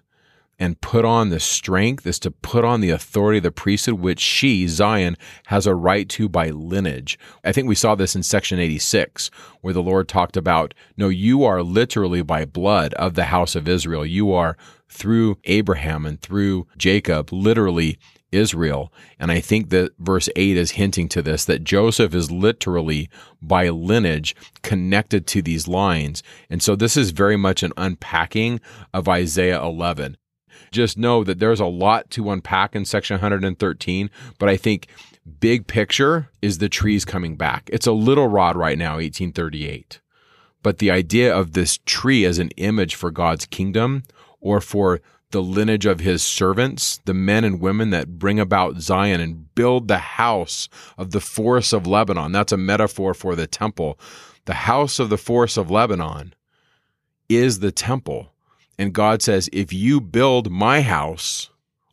[0.56, 4.20] and put on the strength is to put on the authority of the priesthood, which
[4.20, 7.18] she, Zion, has a right to by lineage.
[7.44, 11.42] I think we saw this in section 86, where the Lord talked about, no, you
[11.42, 14.06] are literally by blood of the house of Israel.
[14.06, 14.56] You are
[14.88, 17.98] through Abraham and through Jacob, literally
[18.32, 18.92] Israel.
[19.18, 23.08] And I think that verse 8 is hinting to this that Joseph is literally
[23.40, 26.22] by lineage connected to these lines.
[26.50, 28.60] And so this is very much an unpacking
[28.92, 30.16] of Isaiah 11.
[30.72, 34.88] Just know that there's a lot to unpack in section 113, but I think
[35.40, 37.68] big picture is the trees coming back.
[37.72, 40.00] It's a little rod right now, 1838.
[40.62, 44.02] But the idea of this tree as an image for God's kingdom
[44.40, 45.00] or for
[45.36, 49.86] the lineage of his servants, the men and women that bring about Zion and build
[49.86, 50.66] the house
[50.96, 52.32] of the forests of Lebanon.
[52.32, 53.98] That's a metaphor for the temple.
[54.46, 56.32] The house of the forests of Lebanon
[57.28, 58.32] is the temple.
[58.78, 61.50] And God says, if you build my house,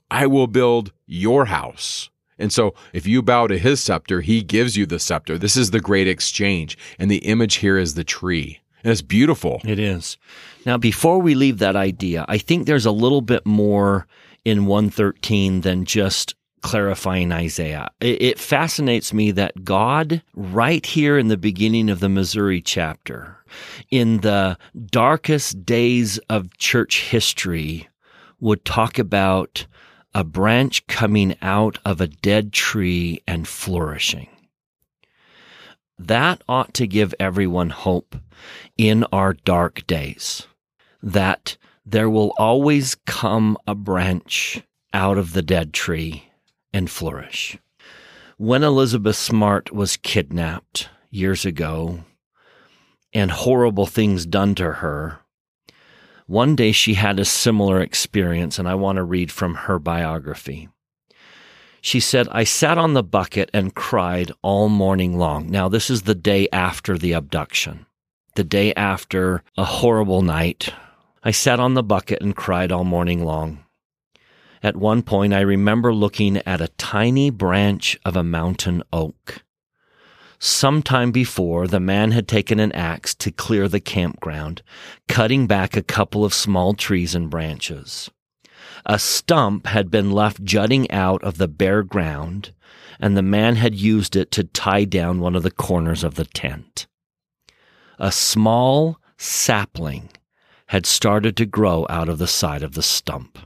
[0.10, 2.10] I will build your house.
[2.40, 5.38] And so if you bow to his scepter, he gives you the scepter.
[5.38, 6.78] This is the great exchange.
[6.98, 8.62] And the image here is the tree.
[8.84, 9.62] And it's beautiful.
[9.64, 10.18] It is.
[10.66, 14.08] Now, before we leave that idea, I think there's a little bit more
[14.44, 17.90] in 113 than just clarifying Isaiah.
[18.00, 23.38] It fascinates me that God, right here in the beginning of the Missouri chapter,
[23.92, 24.58] in the
[24.88, 27.90] darkest days of church history,
[28.40, 29.68] would talk about
[30.16, 34.28] a branch coming out of a dead tree and flourishing.
[35.98, 38.16] That ought to give everyone hope
[38.78, 40.48] in our dark days
[41.02, 44.64] that there will always come a branch
[44.94, 46.30] out of the dead tree
[46.74, 47.58] and flourish.
[48.38, 52.04] When Elizabeth Smart was kidnapped years ago
[53.14, 55.20] and horrible things done to her,
[56.26, 60.70] one day she had a similar experience, and I want to read from her biography.
[61.86, 65.50] She said, I sat on the bucket and cried all morning long.
[65.50, 67.86] Now, this is the day after the abduction,
[68.36, 70.74] the day after a horrible night.
[71.26, 73.66] I sat on the bucket and cried all morning long.
[74.64, 79.44] At one point, I remember looking at a tiny branch of a mountain oak.
[80.40, 84.62] Some time before, the man had taken an axe to clear the campground,
[85.10, 88.10] cutting back a couple of small trees and branches.
[88.86, 92.54] A stump had been left jutting out of the bare ground,
[93.00, 96.26] and the man had used it to tie down one of the corners of the
[96.26, 96.88] tent.
[97.98, 100.10] A small sapling
[100.68, 103.38] had started to grow out of the side of the stump.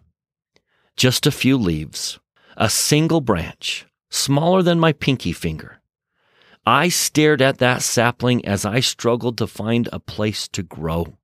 [0.96, 2.20] Just a few leaves,
[2.56, 5.82] a single branch, smaller than my pinky finger.
[6.66, 11.17] I stared at that sapling as I struggled to find a place to grow.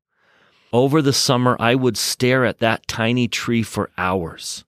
[0.74, 4.66] Over the summer, I would stare at that tiny tree for hours,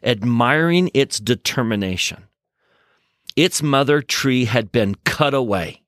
[0.00, 2.28] admiring its determination.
[3.34, 5.82] Its mother tree had been cut away,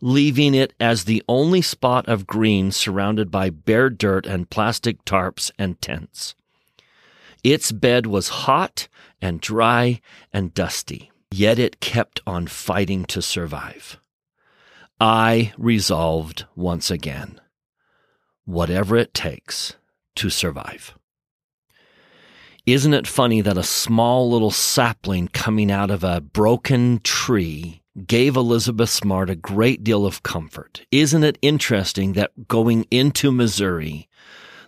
[0.00, 5.52] leaving it as the only spot of green surrounded by bare dirt and plastic tarps
[5.60, 6.34] and tents.
[7.44, 8.88] Its bed was hot
[9.22, 10.00] and dry
[10.32, 14.00] and dusty, yet it kept on fighting to survive.
[15.00, 17.40] I resolved once again
[18.48, 19.76] whatever it takes
[20.16, 20.94] to survive.
[22.64, 28.36] Isn't it funny that a small little sapling coming out of a broken tree gave
[28.36, 30.86] Elizabeth Smart a great deal of comfort?
[30.90, 34.08] Isn't it interesting that going into Missouri,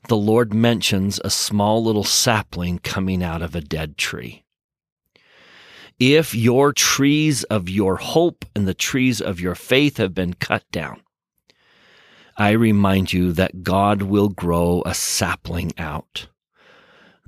[0.08, 4.44] the Lord mentions a small little sapling coming out of a dead tree?
[5.98, 10.64] If your trees of your hope and the trees of your faith have been cut
[10.70, 11.00] down,
[12.40, 16.26] I remind you that God will grow a sapling out.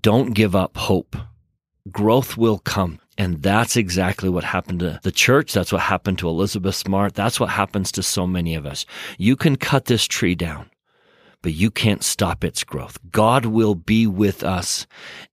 [0.01, 1.15] Don't give up hope.
[1.91, 2.99] Growth will come.
[3.19, 5.53] And that's exactly what happened to the church.
[5.53, 7.13] That's what happened to Elizabeth Smart.
[7.13, 8.87] That's what happens to so many of us.
[9.19, 10.71] You can cut this tree down,
[11.43, 12.99] but you can't stop its growth.
[13.11, 14.87] God will be with us,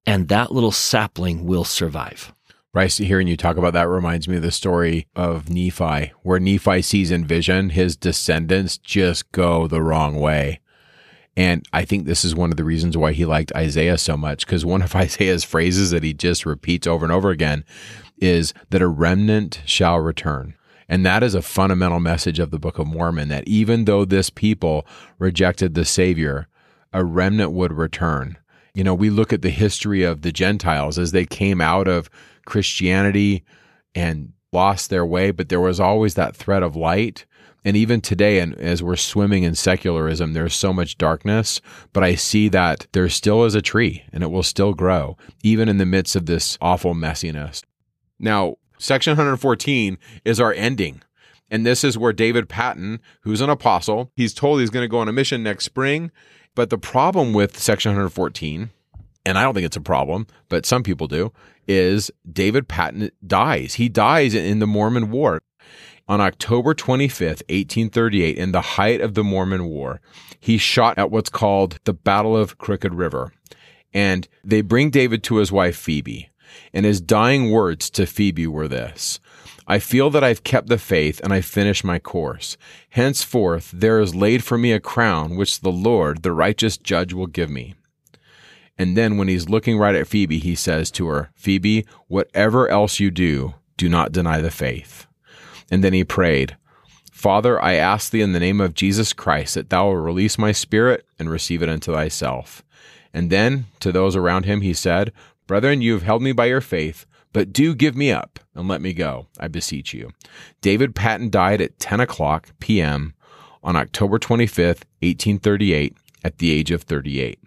[0.06, 2.34] and that little sapling will survive.
[2.72, 2.92] Right.
[2.92, 7.10] Hearing you talk about that reminds me of the story of Nephi, where Nephi sees
[7.10, 10.60] in vision his descendants just go the wrong way.
[11.36, 14.46] And I think this is one of the reasons why he liked Isaiah so much,
[14.46, 17.66] because one of Isaiah's phrases that he just repeats over and over again
[18.20, 20.54] is that a remnant shall return.
[20.88, 24.30] And that is a fundamental message of the Book of Mormon that even though this
[24.30, 24.86] people
[25.18, 26.48] rejected the Savior,
[26.94, 28.38] a remnant would return.
[28.76, 32.10] You know, we look at the history of the Gentiles as they came out of
[32.50, 33.46] Christianity
[33.96, 37.26] and lost their way, but there was always that thread of light.
[37.64, 41.62] And even today, and as we're swimming in secularism, there's so much darkness,
[41.94, 45.70] but I see that there still is a tree and it will still grow, even
[45.70, 47.64] in the midst of this awful messiness.
[48.18, 51.02] Now, section 114 is our ending.
[51.52, 55.00] And this is where David Patten, who's an apostle, he's told he's going to go
[55.00, 56.12] on a mission next spring.
[56.56, 58.70] But the problem with section 114,
[59.30, 61.32] and I don't think it's a problem, but some people do,
[61.68, 63.76] is David Patten dies.
[63.76, 65.40] He dies in the Mormon War.
[66.08, 70.02] On October 25th, 1838, in the height of the Mormon War,
[70.40, 73.32] he shot at what's called the Battle of Crooked River.
[73.94, 76.30] And they bring David to his wife, Phoebe.
[76.74, 79.20] And his dying words to Phoebe were this
[79.68, 82.58] I feel that I've kept the faith and I finished my course.
[82.90, 87.28] Henceforth, there is laid for me a crown which the Lord, the righteous judge, will
[87.28, 87.76] give me.
[88.80, 92.98] And then when he's looking right at Phoebe, he says to her, Phoebe, whatever else
[92.98, 95.06] you do, do not deny the faith.
[95.70, 96.56] And then he prayed,
[97.12, 100.54] Father, I ask thee in the name of Jesus Christ that thou will release my
[100.54, 102.64] spirit and receive it unto thyself.
[103.14, 105.12] And then to those around him he said,
[105.46, 108.82] Brethren, you have held me by your faith, but do give me up and let
[108.82, 110.12] me go, I beseech you.
[110.62, 113.14] David Patten died at 10 o'clock p.m.
[113.62, 117.40] on October 25th, 1838, at the age of 38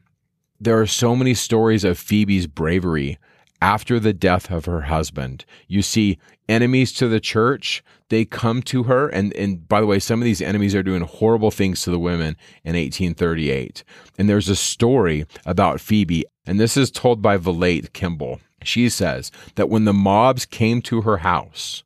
[0.62, 3.18] there are so many stories of Phoebe's bravery
[3.60, 5.44] after the death of her husband.
[5.68, 9.08] You see, enemies to the church, they come to her.
[9.08, 11.98] And, and by the way, some of these enemies are doing horrible things to the
[11.98, 13.84] women in 1838.
[14.18, 18.40] And there's a story about Phoebe, and this is told by Vilate Kimball.
[18.64, 21.82] She says that when the mobs came to her house,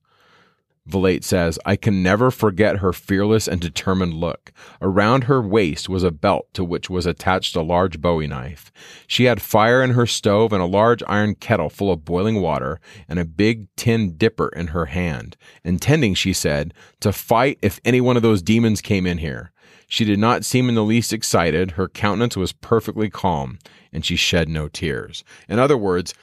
[0.88, 4.52] Vilate says, I can never forget her fearless and determined look.
[4.80, 8.70] Around her waist was a belt to which was attached a large bowie knife.
[9.06, 12.78] She had fire in her stove and a large iron kettle full of boiling water
[13.08, 18.00] and a big tin dipper in her hand, intending, she said, to fight if any
[18.00, 19.50] one of those demons came in here.
[19.88, 21.72] She did not seem in the least excited.
[21.72, 23.58] Her countenance was perfectly calm,
[23.92, 25.24] and she shed no tears.
[25.48, 26.14] In other words,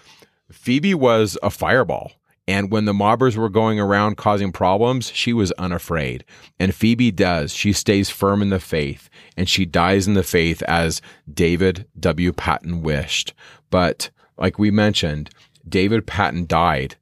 [0.51, 2.14] Phoebe was a fireball.
[2.48, 6.26] And when the mobbers were going around causing problems, she was unafraid.
[6.60, 7.54] And Phoebe does.
[7.54, 12.34] She stays firm in the faith and she dies in the faith as David W.
[12.34, 13.34] Patten wished.
[13.70, 15.30] But like we mentioned,
[15.68, 16.98] David Patten died.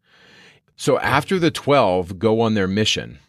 [0.75, 3.19] So after the 12 go on their mission,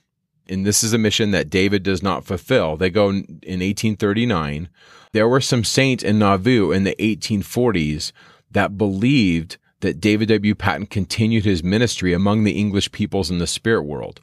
[0.49, 4.69] and this is a mission that David does not fulfill, they go in 1839.
[5.13, 8.13] There were some saints in Nauvoo in the 1840s
[8.51, 10.55] that believed that David W.
[10.55, 14.20] Patten continued his ministry among the English peoples in the spirit world,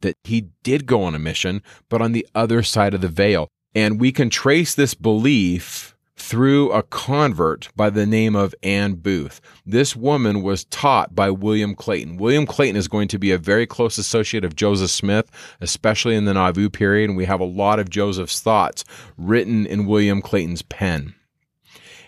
[0.00, 3.48] that he did go on a mission, but on the other side of the veil.
[3.74, 9.40] And we can trace this belief through a convert by the name of Anne Booth.
[9.66, 12.16] This woman was taught by William Clayton.
[12.16, 15.30] William Clayton is going to be a very close associate of Joseph Smith,
[15.60, 18.84] especially in the Nauvoo period, and we have a lot of Joseph's thoughts
[19.16, 21.14] written in William Clayton's pen.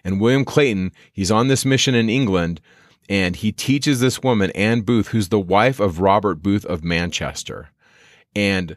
[0.04, 2.60] And William Clayton, he's on this mission in England
[3.08, 7.70] and he teaches this woman, Anne Booth, who's the wife of Robert Booth of Manchester.
[8.34, 8.76] And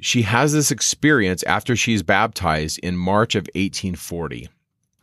[0.00, 4.48] she has this experience after she's baptized in March of 1840.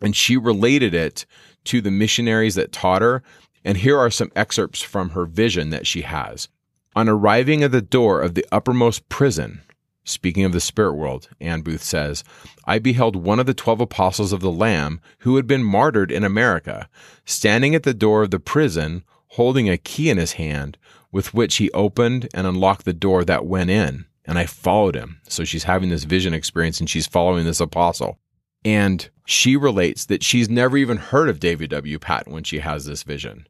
[0.02, 1.26] And she related it
[1.66, 3.24] to the missionaries that taught her.
[3.66, 6.48] And here are some excerpts from her vision that she has.
[6.96, 9.62] On arriving at the door of the uppermost prison,
[10.10, 12.24] Speaking of the spirit world, Anne Booth says,
[12.66, 16.24] I beheld one of the twelve apostles of the Lamb who had been martyred in
[16.24, 16.90] America,
[17.26, 20.80] standing at the door of the prison, holding a key in his hand,
[21.12, 24.06] with which he opened and unlocked the door that went in.
[24.26, 25.22] And I followed him.
[25.28, 28.18] So she's having this vision experience and she's following this apostle.
[28.66, 32.00] And she relates that she's never even heard of David W.
[32.00, 33.48] Patten when she has this vision.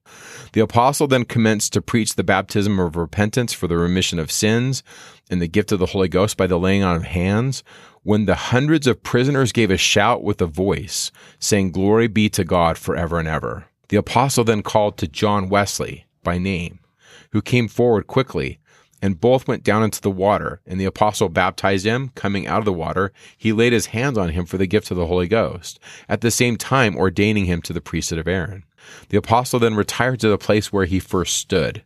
[0.52, 4.84] The apostle then commenced to preach the baptism of repentance for the remission of sins
[5.30, 7.64] and the gift of the Holy Ghost by the laying on of hands.
[8.04, 12.44] When the hundreds of prisoners gave a shout with a voice, saying, Glory be to
[12.44, 13.66] God forever and ever.
[13.90, 16.80] The apostle then called to John Wesley by name,
[17.32, 18.60] who came forward quickly
[19.02, 20.62] and both went down into the water.
[20.66, 22.12] And the apostle baptized him.
[22.16, 24.98] Coming out of the water, he laid his hands on him for the gift of
[24.98, 28.64] the Holy Ghost, at the same time ordaining him to the priesthood of Aaron.
[29.10, 31.84] The apostle then retired to the place where he first stood.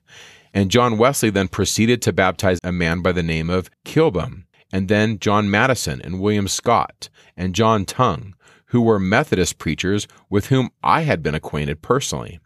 [0.53, 4.87] And John Wesley then proceeded to baptize a man by the name of Kilboom, and
[4.87, 8.35] then John Madison and William Scott and John Tongue,
[8.67, 12.39] who were Methodist preachers with whom I had been acquainted personally.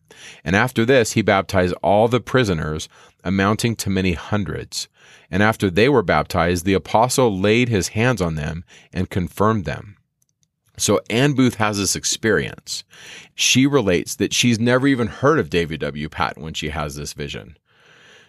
[0.44, 2.90] And after this, he baptized all the prisoners,
[3.28, 4.88] amounting to many hundreds.
[5.30, 8.64] And after they were baptized, the apostle laid his hands on them
[8.94, 9.98] and confirmed them.
[10.78, 12.86] So Anne Booth has this experience.
[13.36, 16.08] She relates that she's never even heard of David W.
[16.08, 17.58] Patten when she has this vision.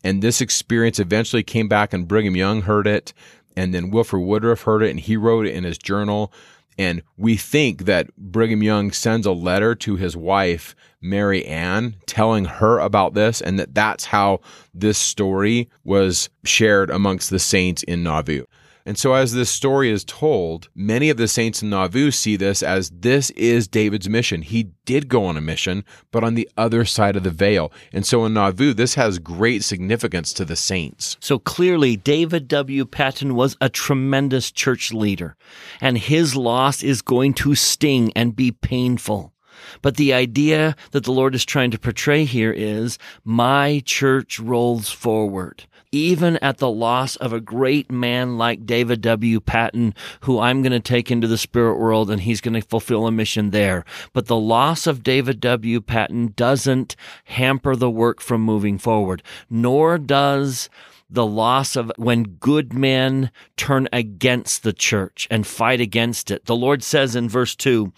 [0.02, 3.12] And this experience eventually came back and Brigham Young heard it.
[3.56, 6.32] And then Wilford Woodruff heard it and he wrote it in his journal.
[6.78, 12.44] And we think that Brigham Young sends a letter to his wife, Mary Ann, telling
[12.44, 14.40] her about this, and that that's how
[14.72, 18.44] this story was shared amongst the saints in Nauvoo.
[18.88, 22.62] And so, as this story is told, many of the saints in Nauvoo see this
[22.62, 24.40] as this is David's mission.
[24.40, 27.70] He did go on a mission, but on the other side of the veil.
[27.92, 31.18] And so, in Nauvoo, this has great significance to the saints.
[31.20, 32.86] So clearly, David W.
[32.86, 35.36] Patten was a tremendous church leader,
[35.82, 39.34] and his loss is going to sting and be painful.
[39.82, 44.88] But the idea that the Lord is trying to portray here is my church rolls
[44.88, 49.40] forward even at the loss of a great man like David W.
[49.40, 53.06] Patten, who I'm going to take into the spirit world and he's going to fulfill
[53.06, 53.84] a mission there.
[54.12, 55.80] But the loss of David W.
[55.80, 60.68] Patten doesn't hamper the work from moving forward, nor does
[61.10, 66.44] the loss of when good men turn against the church and fight against it.
[66.44, 67.92] The Lord says in verse 2,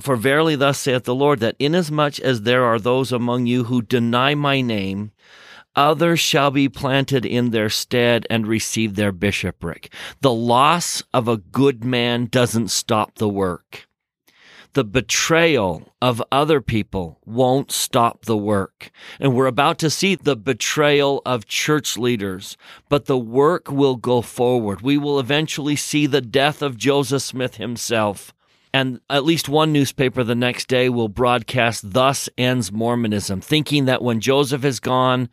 [0.00, 3.80] For verily thus saith the Lord, that inasmuch as there are those among you who
[3.80, 5.12] deny my name,
[5.76, 9.92] others shall be planted in their stead and receive their bishopric.
[10.20, 13.86] The loss of a good man doesn't stop the work.
[14.74, 18.90] the betrayal of other people won't stop the work.
[19.18, 22.56] And we're about to see the betrayal of church leaders,
[22.88, 24.82] but the work will go forward.
[24.82, 28.34] We will eventually see the death of Joseph Smith himself.
[28.74, 34.02] And at least one newspaper the next day will broadcast, Thus ends Mormonism, thinking that
[34.02, 35.28] when Joseph is gone,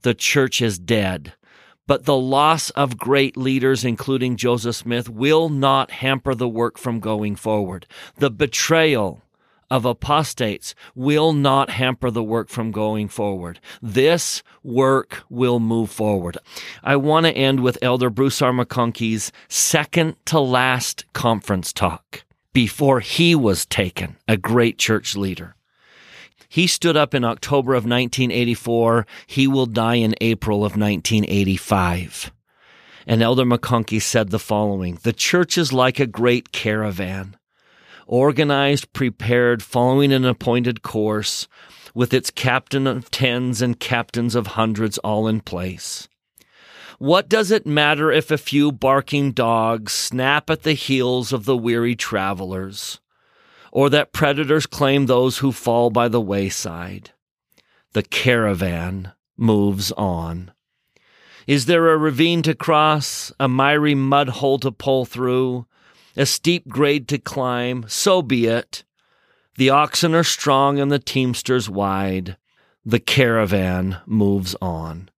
[0.00, 1.34] the church is dead.
[1.86, 7.00] But the loss of great leaders, including Joseph Smith, will not hamper the work from
[7.00, 7.86] going forward.
[8.16, 9.22] The betrayal
[9.70, 13.60] of apostates will not hamper the work from going forward.
[13.82, 16.38] This work will move forward.
[16.82, 18.52] I want to end with Elder Bruce R.
[18.52, 22.22] McConkie's second to last conference talk
[22.56, 25.54] before he was taken, a great church leader.
[26.48, 29.06] He stood up in October of 1984.
[29.26, 32.32] He will die in April of 1985.
[33.06, 37.36] And Elder McConkie said the following The church is like a great caravan,
[38.06, 41.48] organized, prepared, following an appointed course,
[41.94, 46.08] with its captain of tens and captains of hundreds all in place.
[46.98, 51.56] What does it matter if a few barking dogs snap at the heels of the
[51.56, 53.00] weary travelers?
[53.76, 57.10] or that predators claim those who fall by the wayside.
[57.92, 60.50] The caravan moves on.
[61.46, 65.66] Is there a ravine to cross, a miry mud hole to pull through,
[66.16, 67.84] a steep grade to climb?
[67.86, 68.82] So be it.
[69.56, 72.38] The oxen are strong and the teamsters wide.
[72.82, 75.10] The caravan moves on.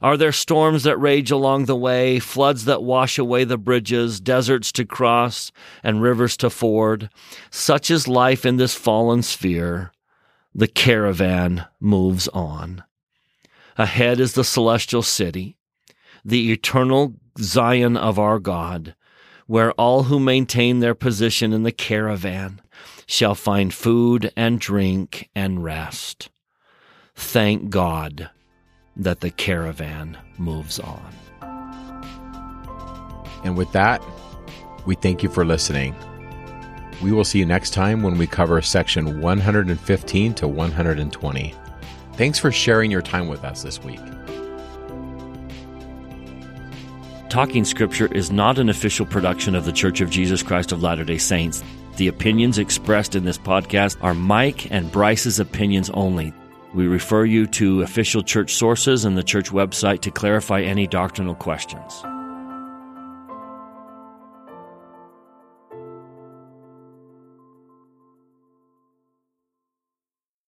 [0.00, 4.70] Are there storms that rage along the way, floods that wash away the bridges, deserts
[4.72, 5.50] to cross,
[5.82, 7.10] and rivers to ford?
[7.50, 9.92] Such is life in this fallen sphere.
[10.54, 12.84] The caravan moves on.
[13.76, 15.56] Ahead is the celestial city,
[16.24, 18.94] the eternal Zion of our God,
[19.46, 22.60] where all who maintain their position in the caravan
[23.06, 26.28] shall find food and drink and rest.
[27.14, 28.30] Thank God
[28.98, 31.14] that the caravan moves on.
[33.44, 34.02] And with that,
[34.84, 35.94] we thank you for listening.
[37.02, 41.54] We will see you next time when we cover section 115 to 120.
[42.14, 44.00] Thanks for sharing your time with us this week.
[47.28, 51.04] Talking Scripture is not an official production of The Church of Jesus Christ of Latter
[51.04, 51.62] day Saints.
[51.96, 56.32] The opinions expressed in this podcast are Mike and Bryce's opinions only.
[56.78, 61.34] We refer you to official church sources and the church website to clarify any doctrinal
[61.34, 62.04] questions.